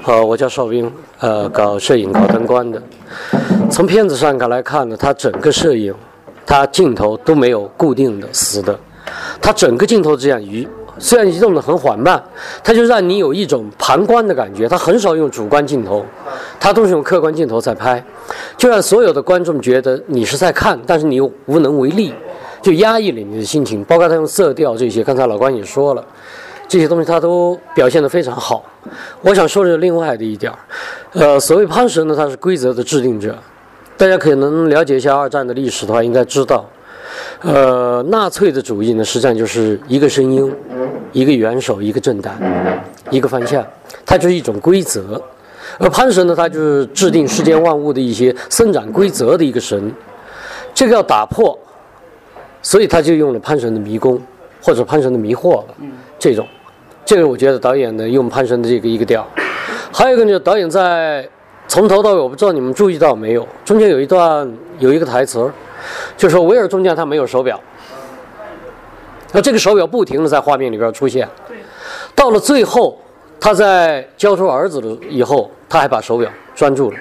[0.00, 0.88] 好，我叫邵兵，
[1.18, 2.80] 呃，搞摄影、搞灯光的。
[3.68, 5.92] 从片子上看来看呢，他整个摄影，
[6.46, 8.78] 他镜头都没有固定的死的，
[9.42, 12.22] 他整个镜头这样移，虽然移动的很缓慢，
[12.62, 14.68] 他就让你有一种旁观的感觉。
[14.68, 16.06] 他很少用主观镜头，
[16.60, 18.00] 他都是用客观镜头在拍，
[18.56, 22.14] 就让所有的观众觉得你是在看，但是你又无能为力。
[22.64, 26.02] 就压抑了你的心情，包括他用色调这些，刚才老关也说了，
[26.66, 28.64] 这些东西他都表现得非常好。
[29.20, 30.50] 我想说的是另外的一点，
[31.12, 33.36] 呃，所谓潘神呢，他是规则的制定者，
[33.98, 36.64] 大家可能了解一下二战的历史的话，应该知道，
[37.42, 40.50] 呃，纳粹的主义呢，实际上就是一个声音，
[41.12, 42.34] 一个元首，一个政党，
[43.10, 43.62] 一个方向，
[44.06, 45.20] 它就是一种规则。
[45.78, 49.92] 而潘神呢，他就是制定世间万物的一些生长规则的一个神，
[50.72, 51.58] 这个要打破。
[52.64, 54.18] 所以他就用了潘神的迷宫，
[54.62, 55.74] 或者潘神的迷惑吧，
[56.18, 56.48] 这种，
[57.04, 59.24] 这个我觉得导演呢用潘神的这个一个调，
[59.92, 61.28] 还有一个呢，导演在
[61.68, 65.52] 从头到尾，我不知道你们注意到没有，中间有一段有一个台词，
[66.16, 67.60] 就说威尔中将他没有手表，
[69.32, 71.28] 那这个手表不停的在画面里边出现，
[72.14, 72.98] 到了最后
[73.38, 76.96] 他在交出儿子了以后，他还把手表拴住了，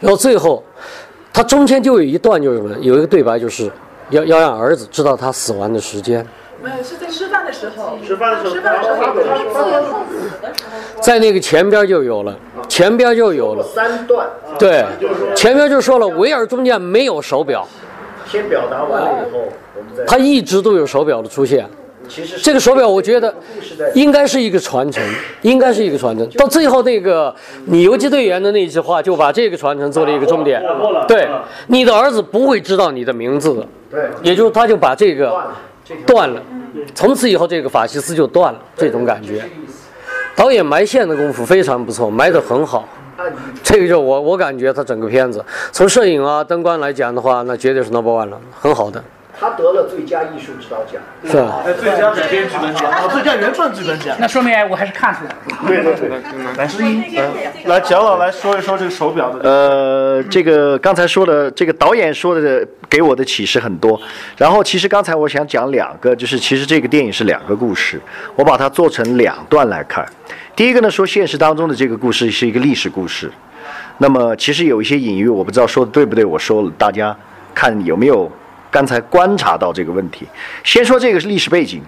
[0.00, 0.64] 然后最后
[1.34, 3.70] 他中间就有一段就是什么，有一个对白就是。
[4.10, 6.26] 要要让儿子知道他死亡的时间。
[6.62, 7.98] 没有，是在吃饭的时候。
[8.06, 8.54] 吃饭的时候。
[8.54, 10.00] 吃饭的时候。
[11.00, 12.36] 在那个前边就有了，
[12.68, 13.64] 前边就有了。
[13.74, 14.28] 三段。
[14.58, 14.84] 对，
[15.34, 17.66] 前边就说了，维尔中间没有手表。
[18.26, 19.40] 先表达完了以后，
[19.76, 20.04] 我们再。
[20.04, 21.68] 他一直都有手表的出现。
[22.42, 23.34] 这个手表，我觉得
[23.94, 25.02] 应该是一个传承，
[25.42, 26.28] 应该是一个传承。
[26.30, 27.34] 到最后那个
[27.66, 30.62] 你游击队员的那句话，就把这个传承做了一个终点。
[31.06, 31.28] 对，
[31.68, 33.66] 你的儿子不会知道你的名字的。
[33.90, 35.32] 对，也就是他就把这个
[36.06, 36.42] 断了，
[36.94, 39.44] 从此以后这个法西斯就断了，这种感觉。
[40.34, 42.88] 导演埋线的功夫非常不错，埋得很好。
[43.62, 49.02] 这个就我我感觉他整个片子从摄影啊灯光来讲的话，那绝对是 number one 了，很好的。
[49.42, 51.64] 他得了最佳艺术指导奖，是吧？
[51.76, 54.16] 最佳改编剧本奖，哦，最佳原创剧本奖。
[54.20, 55.36] 那说明我还是看出来了。
[55.66, 56.08] 对对对，
[56.56, 57.02] 来，诗音，
[57.64, 59.40] 来蒋老来说一说这个手表的。
[59.42, 64.00] 呃，这个刚才说的，这个导演说的给我的启示很多。
[64.36, 68.00] 然后其实刚才我想讲两个，就是其实这个电影是两个故事，
[68.36, 70.06] 我把它做成两段来看。
[70.54, 73.28] 第一个呢，说现实当中的这个故事是一个历史故事，
[73.98, 77.16] 那么其实有一些隐喻，我不知道说的对不对，我说了，大家
[77.52, 78.30] 看有没有。
[78.72, 80.26] 刚才观察到这个问题，
[80.64, 81.82] 先说这个是历史背景，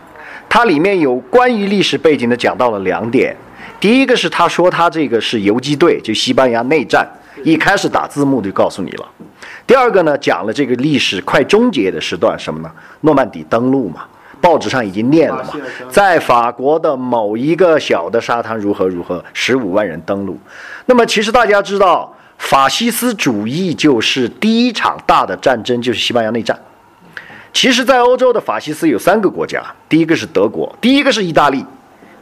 [0.48, 3.34] 它里面有关于历史背景的讲到了两点。
[3.80, 7.06] 第一个是他说他这个是游击队，就西班牙内战，
[7.42, 9.08] 一开始打字幕就告诉你了。
[9.66, 12.70] 第二个呢，讲了这个历史快终结的时段，什么呢？
[13.00, 14.04] 诺曼底登陆嘛，
[14.40, 15.54] 报纸上已经念了嘛，
[15.90, 20.38] 在法国的某一个小的沙滩如何如何，十五万人登陆。
[20.86, 26.58] 那么其实大家知道，法西斯主义就是第一场大的战争，就是西班牙内战。
[27.54, 31.64] 其实，在欧洲的法西斯有三个国家，第一个是德国，第一个是意大利，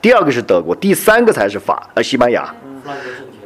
[0.00, 2.54] 第二个是德国，第三个才是法呃西班牙。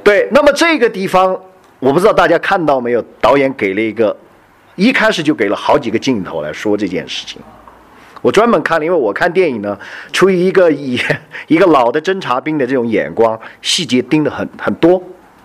[0.03, 1.35] 对，那么这个地方，
[1.79, 3.03] 我不知道大家看到没有？
[3.21, 4.15] 导演给了一个，
[4.75, 7.41] 一开始就给了好几个镜头来说这件事情。
[8.21, 9.79] 我专门看了，因为我看电影呢，
[10.13, 11.01] 出于一个以
[11.47, 15.01] 一个老的侦察兵的这种眼光，细节盯得很很多。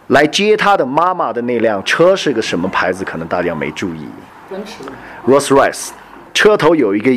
[0.07, 3.05] 来接他的妈妈的那辆车是个什么牌子？
[3.05, 4.07] 可能大家没注意。
[4.49, 4.83] 奔驰。
[5.27, 5.89] Rolls-Royce。
[6.33, 7.11] 车头有一个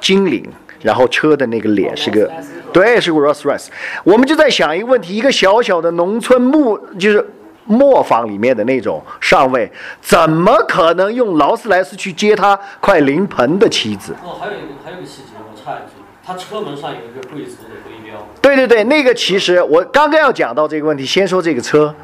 [0.00, 0.44] 精灵，
[0.80, 2.30] 然后车的那个脸是个，
[2.72, 3.66] 对，是个 Rolls Royce。
[4.04, 7.24] 我们就在想一个问题：一个小小的农村木，就是
[7.64, 14.14] 磨坊里面的那种上尉，怎么可能用劳斯莱斯去接他快临盆的妻子？
[14.24, 18.26] 哦，还有一个还有个细节，我插一句，他车门上有一个贵族的徽标。
[18.40, 21.94] 对对对，那个其实我刚刚要讲到这个问题，先说这个车，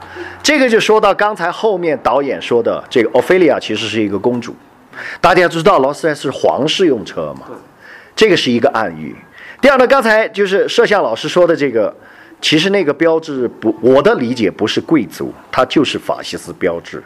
[0.42, 4.54] 这个就说到刚才后面导演说的这个 Ophelia 其实是一个公主。
[5.20, 7.46] 大家知道劳斯莱斯是皇室用车嘛？
[8.16, 9.14] 这个是一个暗喻。
[9.60, 11.94] 第二呢，刚才就是摄像老师说的这个，
[12.40, 17.02] 其实那个标志不，我的理解不是贵族，它就是法西斯标志。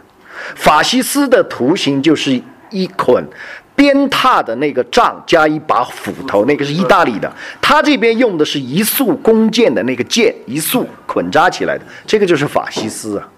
[0.54, 3.24] 法西斯的图形就是一捆
[3.74, 7.32] 鞭挞的那个杖加一把斧头，那个是意大利的。
[7.62, 13.28] 他这边用的是一束弓箭的那个箭，一束捆扎起来的，这个就是法西斯啊。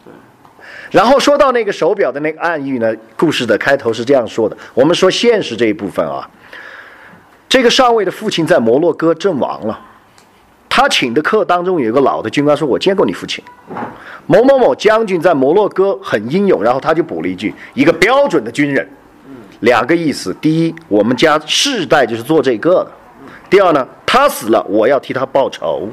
[0.91, 6.29] 然后说到那个手表的那个暗喻呢，故事的开头是这样说的：我们说现实这一部分啊，
[7.49, 9.79] 这个上尉的父亲在摩洛哥阵亡了，
[10.69, 13.43] 他请的客当中有一个老的军官说：“我见过你父亲，
[14.27, 18.89] 某某某将军在摩洛哥很英勇。”然后他就补了一句：“一个标准的军人。”
[19.61, 22.91] 两个意思：第一，我们家世代就是做这个的；
[23.51, 25.89] 第二呢，他死了，我要替他报仇。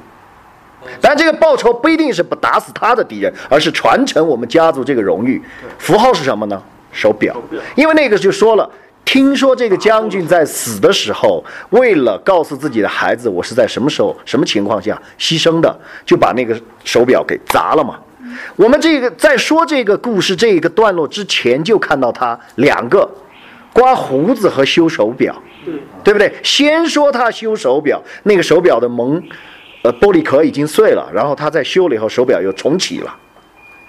[1.02, 5.42] 但这个报仇不一定是不打死他的敌人，而是传承我们家族这个荣誉。
[5.78, 6.62] 符号是什么呢？
[6.92, 7.36] 手表。
[7.76, 8.70] 因为那个就说了，
[9.06, 18.00] 听说这个将军在死的时候，为了告诉自己的孩子我是在什么时候、什么情况下牺牲的，就把那个手表给砸了嘛。
[18.56, 23.08] 我们这个在说这个故事这一个段落之前，就看到他两个
[23.74, 25.36] 刮胡子和修手表，
[26.04, 26.34] 对不对？
[26.44, 29.22] 先说他修手表，那个手表的蒙。
[29.94, 33.16] 玻璃壳已经碎了，然后他在修了以后，手表又重启了，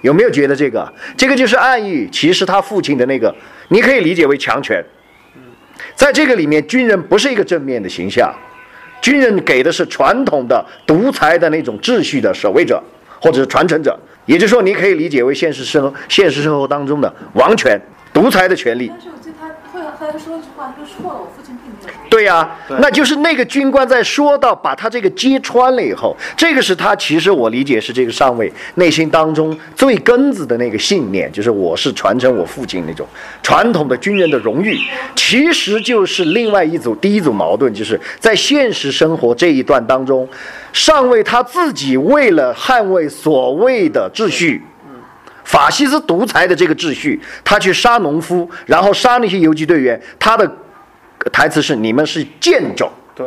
[0.01, 0.91] 有没有觉得这个？
[1.17, 3.33] 这个就是暗喻，其实他父亲的那个，
[3.69, 4.83] 你可以理解为强权。
[5.95, 8.33] 在这个里面，军人不是一个正面的形象，
[9.01, 12.81] 军人给的是传统的独裁的那种秩序的守卫者
[13.21, 17.79] 或者是传承者，也就是说，你可以理解为现实生现实生活当中的王权、
[18.13, 18.89] 独裁的权利。
[18.89, 21.58] 但是我记得他后来后来说了句话，他说错了，我父亲。
[22.09, 22.49] 对呀，
[22.79, 33.07] 那就是那个军官在说到把他这个揭穿了以后，这个是他其实我理解是这个上尉内心当中最根子的那个信念，就是我是传承我父亲那种
[33.43, 34.75] 传统的军人的荣誉，
[35.15, 40.27] 其实就是另外一组第一组矛盾，就是在现实生活这一段当中，
[40.73, 44.59] 上尉他自己为了捍卫所谓的秩序，
[45.43, 50.51] 法西斯独裁的这个秩序，他去杀农夫，然后杀那些游击队员，他的。
[51.31, 53.25] 台词是：“你们是贱种，对，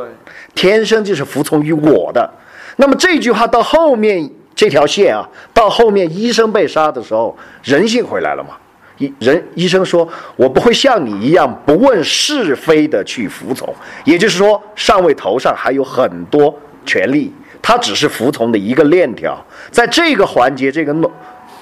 [0.55, 2.28] 天生就是服从于我的。”
[2.76, 8.57] 那么这句话到后面这条线啊，到后面医生被杀的时候，人性回来了嘛？
[8.99, 13.68] 医人医生说：“我不会像你一样不问是非的去服从。”
[14.05, 16.55] 也就是说，上尉头上还有很多
[16.86, 19.36] 权利，他只是服从的一个链条。
[19.70, 21.11] 在这个环节，这个农，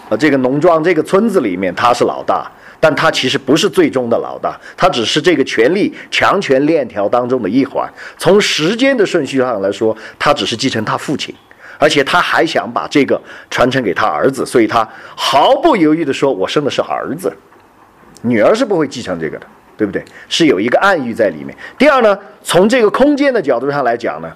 [0.08, 2.50] 呃，这个农庄这个村子里面，他是老大。
[2.80, 7.86] 但他其实不是最终的老大，他只是这个权力强权链条当中的一环。
[8.16, 11.34] 从时间的顺序上来说，他只是继承他父亲，
[11.78, 13.20] 而且他还想把这个
[13.50, 17.30] 传承给他儿子，所以他毫不犹豫地说：“我生的是儿子，
[18.22, 21.54] 女儿是不会继承这个的，对不对？”是有一个暗喻在里面。
[21.76, 24.32] 第二呢，从这个空间的角度上来讲呢。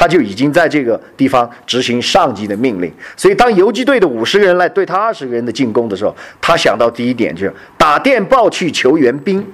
[0.00, 9.46] 他就已经在这个地方执行上级的命令，所以当游击队的五十个人来对他二十个人的进攻的时候，他想到第一点就是打电报去求援兵，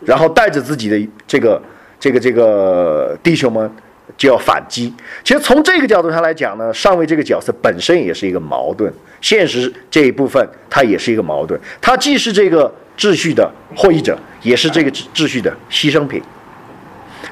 [0.00, 1.62] 然后带着自己的这个
[1.98, 3.70] 这个这个弟兄们
[4.18, 4.92] 就要反击。
[5.24, 8.92] 其实从这个角度上来讲呢，上尉这个角色本身也是一个矛盾，
[9.22, 16.20] 现实这一部分他也是一个矛盾，他既是这个秩序的获益者，也是这个秩序的牺牲品。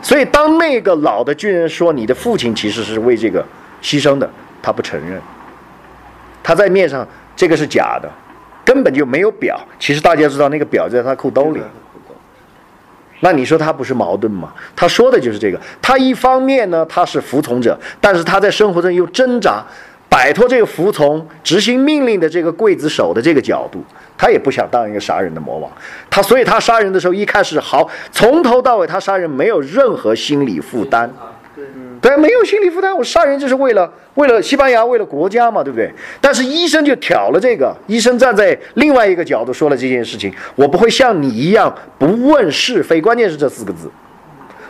[0.04, 3.44] 所以，当那个老的军人说你的父亲其实是为这个
[3.82, 4.30] 牺牲的，
[4.62, 5.18] 他不承认。
[6.42, 8.08] 他在面上这个是假的，
[8.66, 9.58] 根本就没有表。
[9.78, 11.60] 其实大家知道那个表在他裤兜里。
[13.20, 14.52] 那你说他不是矛盾吗？
[14.76, 15.58] 他说的就是这个。
[15.80, 19.64] 他一方面呢，他是服从者，但是他在生活中又挣扎。
[20.14, 23.82] 摆脱这个服从、执行命令的这个刽子手的这个角度，
[24.16, 25.68] 他也不想当一个杀人的魔王。
[26.08, 31.12] 他所以，他杀人的时候一开始好，从头到尾他杀人没有任何心理负担。
[32.00, 32.96] 对，没有心理负担。
[32.96, 35.92] 我杀人就是为了为了西班牙，为了国家嘛，对不对？
[36.20, 40.32] 但是医生就挑了这个，医生站在另外一个角度说了这件事情。
[40.54, 43.90] 我不会像你一样不问是非，关键是这四个字：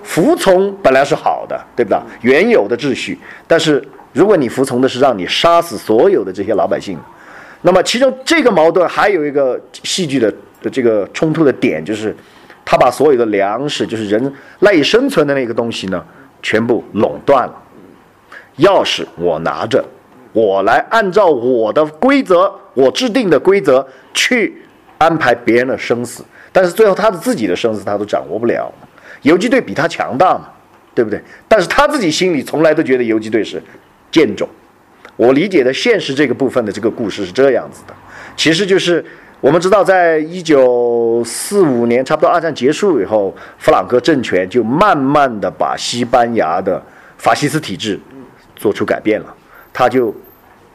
[0.03, 1.99] 服从本来是好的，对不对？
[2.23, 3.87] 原有的秩序，但是。
[4.15, 6.97] 如果你服从的是让你杀死所有的这些老百姓，
[7.63, 10.33] 那么其中这个矛盾还有一个戏剧的
[10.71, 12.15] 这个冲突的点，就是
[12.65, 16.03] 他把所有的粮食，就是人赖以生存的那个东西呢，
[16.43, 17.55] 全部垄断了。
[18.59, 19.85] 钥匙我拿着，
[20.33, 24.63] 我来按照我的规则，我制定的规则去
[24.97, 28.73] 安排别人的生死，但是最后他的自己的生死他都掌握不了。
[29.23, 30.49] 游击队比他强大嘛，
[30.95, 31.21] 对不对？
[31.49, 33.61] 但是他自己心里从来都觉得游击队是。
[34.15, 34.49] 贱种，
[35.17, 37.93] 我理解的现实这个部分的这个故事是这样子的，
[38.37, 39.05] 其实就是
[39.41, 46.81] 我们知道，在一九四五年，差不多二战结束以后，弗朗哥政权就慢慢的把西班牙的
[47.19, 47.99] 法西斯体制
[48.55, 49.35] 做出改变了，
[49.73, 50.15] 他就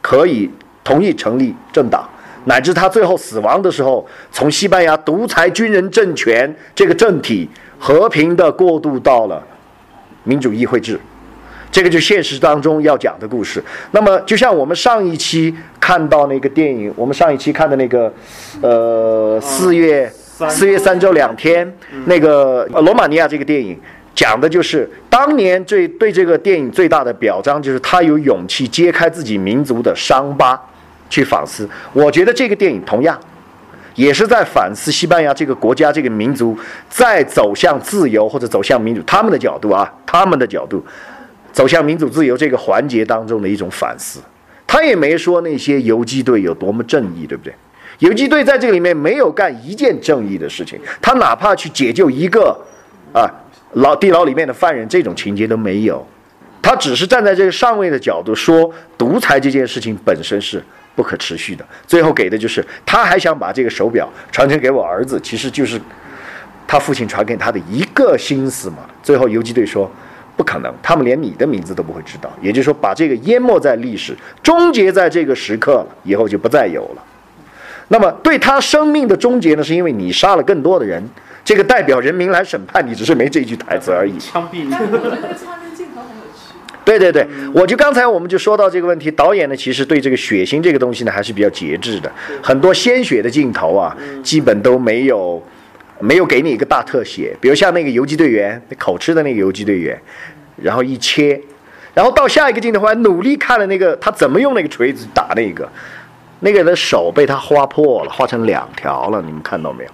[0.02, 0.50] 可以
[0.84, 2.06] 同意成立政党，
[2.44, 9.42] 乃至他最后死亡的时候，从西班牙独裁军人政权这个政体和平的过渡到了
[10.24, 11.00] 民主议会制，
[11.70, 13.62] 这个就现实当中要讲的故事。
[13.92, 18.12] 那么，就像我们上一期看到那个电影，我们上一期看的那个，
[18.60, 20.10] 呃，四月
[20.48, 21.70] 四月三周两天
[22.06, 23.78] 那个呃罗马尼亚这个电影。
[24.12, 30.60] 讲的就是当年最对这个电影最大的表彰，就是他有勇气揭开自己民族的伤疤，
[31.08, 31.66] 去反思。
[31.92, 33.18] 我觉得这个电影同样，
[33.94, 36.58] 也是在反思西班牙这个国家这个民族
[36.88, 40.84] 在走向自由或者走向民主他们的角度啊，他们的角度
[41.52, 44.20] 走向民主自由这个环节当中的一种反思。
[44.66, 47.54] 他也没说那些游击队有多么正义，对不对？
[47.98, 52.56] 游击队在这个里面没有干一件正义的事情，他哪怕去解救一个
[53.12, 53.28] 啊。
[53.74, 56.04] 牢地牢里面的犯人，这种情节都没有，
[56.60, 60.60] 他只是站在这个上位的角度说，独裁这件事情本身是
[60.96, 61.64] 不可持续的。
[61.86, 65.80] 最后给的就是，他还想把这个手表传承给我儿子，其实就是
[66.66, 68.78] 他父亲传给他的一个心思嘛。
[69.04, 69.88] 最后游击队说，
[70.40, 77.02] 不可能，他们连你的名字都不会知道，也就是说，把这个淹没在历史，终结在这个时刻了，以后就不再有了。
[77.88, 81.06] 那么对他生命的终结呢，是因为你杀了更多的人。
[81.44, 84.18] 这个代表人民来审判你，只是没这句台词而已。
[84.18, 84.74] 枪毙你。
[86.86, 92.10] 对对对，我就刚才我们就说到这个问题，导演呢其实对这个血腥这个东西呢还是比较节制的，
[92.42, 95.42] 很多鲜血的镜头啊，基本都没有
[96.00, 100.00] 没有给你一个大特写，比如像那个游击队员那口吃的那个游击队员，
[100.56, 101.40] 然后一切，
[101.94, 105.68] 然后到下一个镜头还努力看了那个他怎么用那个锤子打那个，
[106.40, 109.90] 那个人的手被他划破了，划成两条了，你们看到没有？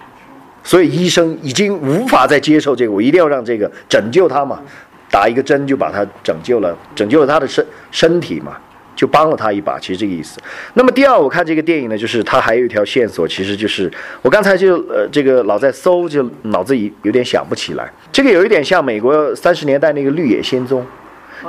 [0.63, 4.59] 所以医生已经无法再接受这个，我一定要让这个拯救他嘛，
[5.09, 8.57] 打一个针就把他拯救了，拯救了他的身身体嘛，
[8.97, 10.37] 就帮了他一把，其实这个意思。
[10.73, 13.89] 那么第二，我看这个电影呢，就是它还有一条线索，其实就是
[14.23, 17.89] 我刚才就呃这个老在搜，就脑子里有点想不起来。
[18.11, 20.83] 这个有一点像美国三十年代那个《绿野仙踪》，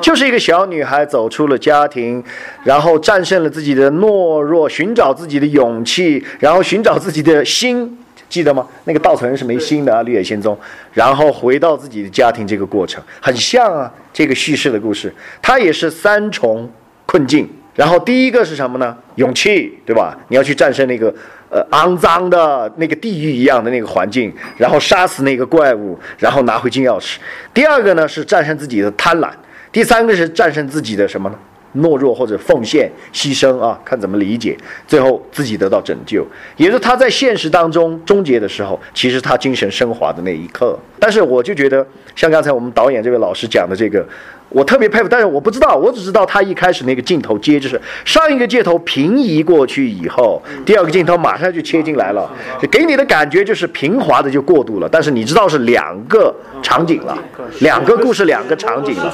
[0.03, 2.23] 就是一个小女孩走出了家庭，
[2.63, 7.99] 然后战胜了自己的懦弱，寻找自己的勇气，然后寻找自己的心。
[8.29, 8.69] 记得吗？
[8.85, 10.55] 那个稻草人是没心的啊，《绿野仙踪》，
[10.93, 16.71] 然后回到自己的家庭，这个过程很像啊，这个叙事的故事，它也是三重
[17.09, 17.49] 困境。
[17.75, 18.97] 然后第一个是什么呢？
[19.15, 20.19] 勇气，对吧？
[20.27, 21.15] 你要去战胜那个
[21.49, 27.19] 呃肮脏的那个地狱一样的那个环境，然后杀死那个怪物，然后拿回金钥匙。
[27.55, 29.31] 第二个呢是战胜自己的贪婪，
[29.71, 31.39] 第三个是战胜自己的什么呢？
[31.77, 34.57] 懦弱或者奉献、牺牲啊，看怎么理解。
[34.89, 40.77] 最后自己得到拯救，也是他在现实当中终结的时候，其实他精神升华的那一刻。
[40.99, 41.87] 但是我就觉得，
[42.17, 44.05] 像刚才我们导演这位老师讲的这个。
[44.49, 52.31] 我特别佩服，但是我不知道，我只知道他一开始那个镜头接就是上一个镜头平移过去以后，第二个镜头马上就切进来了，
[52.71, 57.17] 给你的感觉就是平滑的就过渡了，但是你知道是两个场景了，
[57.61, 59.13] 两个故事两个场景了，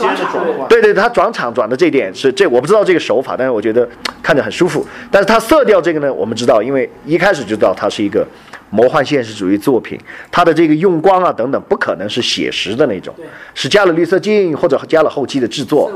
[0.68, 3.88] 对对，他转场转的这点是这我不知道这个手法，但是我觉得
[4.22, 8.26] 看着很舒服，但是他色调这个呢，我们知道，因为一开始就知道它是一个。
[8.74, 9.96] 魔幻现实主义作品，
[10.32, 13.14] 它的这个用光啊等等，不可能是写实的那种，
[13.54, 15.88] 是加了滤色镜或者加了后期的制作，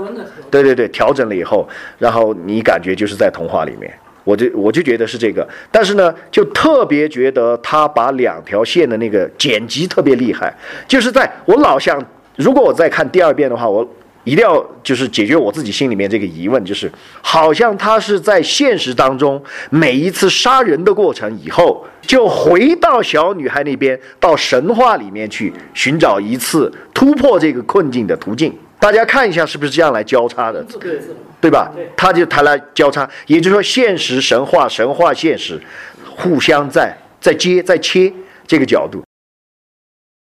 [0.49, 1.69] 对对对，调整了以后，
[1.99, 10.55] 然后你感觉就是在童话里面，我就我就觉得是这个，但是呢，就特别觉得他把两条线的那个剪辑特别厉害，
[10.87, 12.01] 就是在我老想，
[12.37, 13.85] 如果我再看第二遍的话，我。
[14.29, 16.91] 一定要就是解决我自己心里面这个疑问，就是
[17.23, 28.53] 好像他是在现实当中每一次杀人的过程以后，就回到小女孩那边，到神话里面去寻找一次突破这个困境的途径。
[28.79, 30.65] 大家看一下是不是这样来交叉的，
[31.41, 31.73] 对吧？
[31.97, 35.61] 他就他来交叉，也就是说现实神话、神话现实
[36.05, 38.13] 互相在在接在切
[38.47, 39.03] 这个角度。